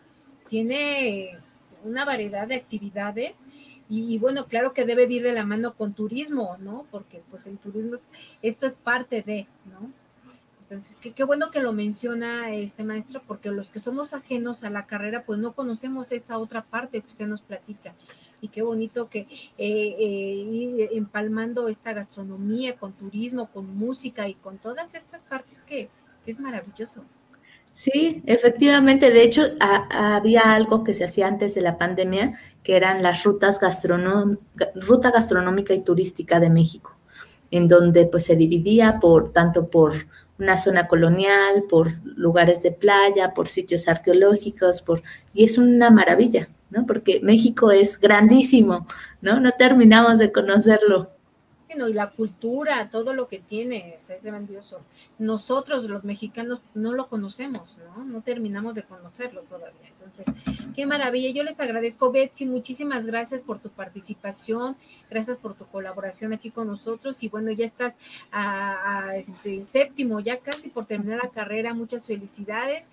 Tiene 0.47 1.37
una 1.83 2.05
variedad 2.05 2.47
de 2.47 2.55
actividades 2.55 3.35
y, 3.89 4.13
y 4.13 4.17
bueno, 4.19 4.45
claro 4.47 4.73
que 4.73 4.85
debe 4.85 5.05
de 5.07 5.15
ir 5.15 5.23
de 5.23 5.33
la 5.33 5.45
mano 5.45 5.75
con 5.75 5.93
turismo, 5.93 6.57
¿no? 6.59 6.85
Porque 6.89 7.21
pues 7.29 7.45
el 7.45 7.57
turismo, 7.57 7.97
esto 8.41 8.65
es 8.65 8.73
parte 8.73 9.21
de, 9.21 9.47
¿no? 9.65 9.91
Entonces, 10.71 10.95
qué, 11.13 11.23
bueno 11.25 11.51
que 11.51 11.59
lo 11.59 11.73
menciona 11.73 12.53
este 12.53 12.85
maestro, 12.85 13.21
porque 13.27 13.49
los 13.49 13.69
que 13.69 13.81
somos 13.81 14.13
ajenos 14.13 14.63
a 14.63 14.69
la 14.69 14.85
carrera, 14.85 15.25
pues 15.25 15.37
no 15.37 15.51
conocemos 15.51 16.13
esta 16.13 16.37
otra 16.37 16.63
parte 16.63 17.01
que 17.01 17.07
usted 17.07 17.27
nos 17.27 17.41
platica. 17.41 17.93
Y 18.39 18.47
qué 18.47 18.61
bonito 18.61 19.09
que 19.09 19.19
eh, 19.19 19.27
eh, 19.57 20.45
ir 20.49 20.89
empalmando 20.93 21.67
esta 21.67 21.91
gastronomía 21.91 22.77
con 22.77 22.93
turismo, 22.93 23.49
con 23.49 23.75
música 23.75 24.29
y 24.29 24.35
con 24.35 24.59
todas 24.59 24.95
estas 24.95 25.19
partes 25.23 25.61
que, 25.61 25.89
que 26.23 26.31
es 26.31 26.39
maravilloso. 26.39 27.03
Sí, 27.73 28.23
efectivamente. 28.25 29.11
De 29.11 29.23
hecho, 29.23 29.43
había 29.59 30.53
algo 30.53 30.85
que 30.85 30.93
se 30.93 31.03
hacía 31.03 31.27
antes 31.27 31.53
de 31.53 31.61
la 31.61 31.77
pandemia, 31.77 32.39
que 32.63 32.77
eran 32.77 33.03
las 33.03 33.25
rutas 33.25 33.59
ruta 34.75 35.11
gastronómica 35.11 35.73
y 35.73 35.81
turística 35.81 36.39
de 36.39 36.49
México, 36.49 36.95
en 37.49 37.67
donde 37.67 38.05
pues 38.05 38.23
se 38.23 38.37
dividía 38.37 38.99
por 39.01 39.33
tanto 39.33 39.67
por 39.67 39.93
una 40.41 40.57
zona 40.57 40.87
colonial, 40.87 41.63
por 41.69 41.91
lugares 42.03 42.61
de 42.61 42.71
playa, 42.71 43.33
por 43.33 43.47
sitios 43.47 43.87
arqueológicos, 43.87 44.81
por 44.81 45.03
y 45.33 45.43
es 45.43 45.57
una 45.57 45.91
maravilla, 45.91 46.49
¿no? 46.69 46.85
Porque 46.85 47.19
México 47.21 47.71
es 47.71 47.99
grandísimo, 47.99 48.87
¿no? 49.21 49.39
No 49.39 49.51
terminamos 49.51 50.19
de 50.19 50.31
conocerlo. 50.31 51.09
Sí, 51.67 51.77
y 51.77 51.93
la 51.93 52.09
cultura, 52.09 52.89
todo 52.89 53.13
lo 53.13 53.27
que 53.27 53.39
tiene, 53.39 53.97
es 54.09 54.23
grandioso. 54.23 54.81
Nosotros, 55.19 55.85
los 55.85 56.03
mexicanos, 56.03 56.61
no 56.73 56.93
lo 56.93 57.07
conocemos, 57.07 57.77
¿no? 57.77 58.03
No 58.03 58.21
terminamos 58.21 58.75
de 58.75 58.83
conocerlo 58.83 59.41
todavía. 59.43 59.90
Entonces, 60.03 60.25
qué 60.75 60.85
maravilla. 60.85 61.31
Yo 61.31 61.43
les 61.43 61.59
agradezco, 61.59 62.11
Betsy, 62.11 62.45
muchísimas 62.45 63.05
gracias 63.05 63.41
por 63.41 63.59
tu 63.59 63.69
participación, 63.69 64.75
gracias 65.09 65.37
por 65.37 65.53
tu 65.53 65.67
colaboración 65.67 66.33
aquí 66.33 66.51
con 66.51 66.67
nosotros. 66.67 67.21
Y 67.23 67.29
bueno, 67.29 67.51
ya 67.51 67.65
estás 67.65 67.93
a, 68.31 69.15
este 69.15 69.65
séptimo, 69.67 70.19
ya 70.19 70.39
casi 70.39 70.69
por 70.69 70.85
terminar 70.85 71.19
la 71.23 71.29
carrera. 71.29 71.73
Muchas 71.73 72.07
felicidades. 72.07 72.83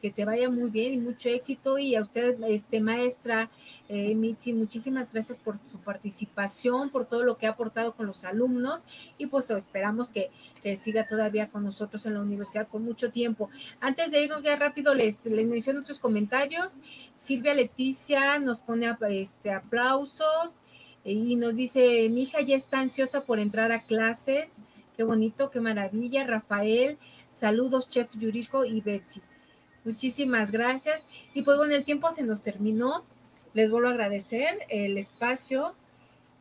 Que 0.00 0.10
te 0.10 0.24
vaya 0.24 0.50
muy 0.50 0.70
bien 0.70 0.92
y 0.92 0.98
mucho 0.98 1.28
éxito. 1.28 1.78
Y 1.78 1.94
a 1.94 2.02
usted, 2.02 2.36
este, 2.48 2.80
maestra 2.80 3.50
eh, 3.88 4.14
muchísimas 4.14 5.12
gracias 5.12 5.38
por 5.38 5.56
su 5.58 5.78
participación, 5.84 6.90
por 6.90 7.06
todo 7.06 7.22
lo 7.22 7.36
que 7.36 7.46
ha 7.46 7.50
aportado 7.50 7.94
con 7.94 8.06
los 8.06 8.24
alumnos 8.24 8.84
y 9.18 9.26
pues 9.26 9.50
esperamos 9.50 10.10
que, 10.10 10.30
que 10.62 10.76
siga 10.76 11.06
todavía 11.06 11.50
con 11.50 11.64
nosotros 11.64 12.04
en 12.06 12.14
la 12.14 12.20
universidad 12.20 12.68
por 12.68 12.80
mucho 12.80 13.10
tiempo. 13.10 13.50
Antes 13.80 14.10
de 14.10 14.22
irnos 14.22 14.42
ya 14.42 14.56
rápido, 14.56 14.94
les, 14.94 15.24
les 15.26 15.46
menciono 15.46 15.80
otros 15.80 15.98
comentarios. 15.98 16.74
Silvia 17.16 17.54
Leticia 17.54 18.38
nos 18.38 18.60
pone 18.60 18.94
este, 19.10 19.52
aplausos 19.52 20.52
y 21.04 21.36
nos 21.36 21.54
dice, 21.54 22.08
mi 22.10 22.22
hija 22.22 22.40
ya 22.40 22.56
está 22.56 22.80
ansiosa 22.80 23.20
por 23.20 23.38
entrar 23.38 23.70
a 23.70 23.80
clases. 23.80 24.56
Qué 24.96 25.04
bonito, 25.04 25.50
qué 25.50 25.60
maravilla. 25.60 26.26
Rafael, 26.26 26.98
saludos, 27.30 27.88
Chef 27.88 28.08
Yuriko 28.18 28.64
y 28.64 28.80
Betsy. 28.80 29.20
Muchísimas 29.86 30.50
gracias. 30.50 31.06
Y 31.32 31.42
pues 31.42 31.56
bueno, 31.56 31.74
el 31.74 31.84
tiempo 31.84 32.10
se 32.10 32.24
nos 32.24 32.42
terminó. 32.42 33.04
Les 33.54 33.70
vuelvo 33.70 33.88
a 33.88 33.92
agradecer 33.92 34.58
el 34.68 34.98
espacio 34.98 35.74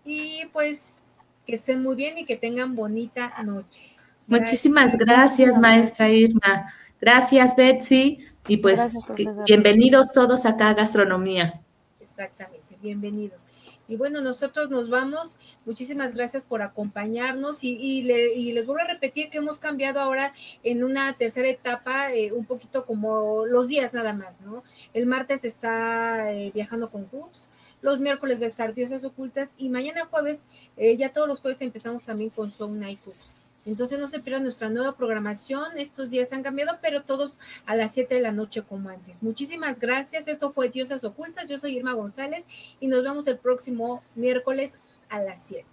y 0.04 0.48
pues 0.52 1.04
que 1.46 1.56
estén 1.56 1.84
muy 1.84 1.96
bien 1.96 2.18
y 2.18 2.26
que 2.26 2.38
tengan 2.38 2.76
bonita 2.76 3.34
noche. 3.44 3.92
Muchísimas 4.26 4.98
gracias, 4.98 5.60
maestra 5.60 6.10
Irma. 6.10 6.74
Gracias, 7.00 7.56
Betsy. 7.56 8.18
Y 8.48 8.58
pues 8.58 9.06
Gracias, 9.08 9.46
bienvenidos 9.46 10.12
todos 10.12 10.48
acá 10.48 10.70
a 10.70 10.74
Gastronomía. 10.74 11.62
Exactamente, 12.00 12.76
bienvenidos. 12.82 13.46
Y 13.88 13.98
bueno, 13.98 14.22
nosotros 14.22 14.70
nos 14.70 14.90
vamos. 14.90 15.38
Muchísimas 15.66 16.14
gracias 16.16 16.44
por 16.44 16.62
acompañarnos 16.62 17.64
y, 17.64 17.70
y 17.78 18.02
le- 18.02 18.34
y 18.34 18.52
les 18.52 18.66
vuelvo 18.66 18.82
a 18.84 18.88
repetir 18.94 19.30
que 19.30 19.38
hemos 19.38 19.60
cambiado 19.60 20.00
ahora 20.00 20.34
en 20.64 20.84
una 20.84 21.14
tercera 21.14 21.48
etapa, 21.48 22.12
eh, 22.14 22.32
un 22.32 22.46
poquito 22.46 22.86
como 22.86 23.46
los 23.46 23.68
días 23.68 23.94
nada 23.94 24.14
más, 24.14 24.40
¿no? 24.42 24.64
El 24.94 25.06
martes 25.06 25.46
está 25.46 26.32
eh, 26.34 26.52
viajando 26.54 26.90
con 26.90 27.06
Cooks, 27.06 27.48
los 27.82 28.00
miércoles 28.00 28.40
va 28.40 28.46
a 28.46 28.48
estar 28.48 28.74
Diosas 28.74 29.04
Ocultas 29.06 29.52
y 29.58 29.70
mañana 29.70 30.06
jueves, 30.06 30.40
eh, 30.78 30.98
ya 30.98 31.14
todos 31.14 31.28
los 31.28 31.40
jueves 31.40 31.62
empezamos 31.62 32.04
también 32.04 32.32
con 32.32 32.50
Show 32.50 32.70
Night 32.74 33.00
Cooks. 33.04 33.35
Entonces 33.66 34.00
no 34.00 34.08
se 34.08 34.20
pierdan 34.20 34.44
nuestra 34.44 34.70
nueva 34.70 34.96
programación. 34.96 35.78
Estos 35.78 36.10
días 36.10 36.32
han 36.34 36.44
cambiado, 36.44 36.78
pero 36.82 37.04
todos 37.04 37.36
a 37.66 37.76
las 37.76 37.94
7 37.94 38.16
de 38.16 38.22
la 38.22 38.32
noche 38.32 38.62
como 38.62 38.90
antes. 38.90 39.24
Muchísimas 39.24 39.80
gracias. 39.80 40.28
Esto 40.28 40.52
fue 40.52 40.70
Diosas 40.70 41.04
Ocultas. 41.04 41.48
Yo 41.48 41.58
soy 41.58 41.76
Irma 41.78 41.94
González 41.94 42.46
y 42.80 42.88
nos 42.88 43.04
vemos 43.04 43.28
el 43.28 43.38
próximo 43.38 44.04
miércoles 44.16 44.78
a 45.10 45.20
las 45.20 45.42
7. 45.44 45.66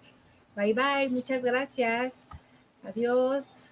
Bye 0.56 0.74
bye. 0.74 1.08
Muchas 1.10 1.44
gracias. 1.44 2.24
Adiós. 2.82 3.71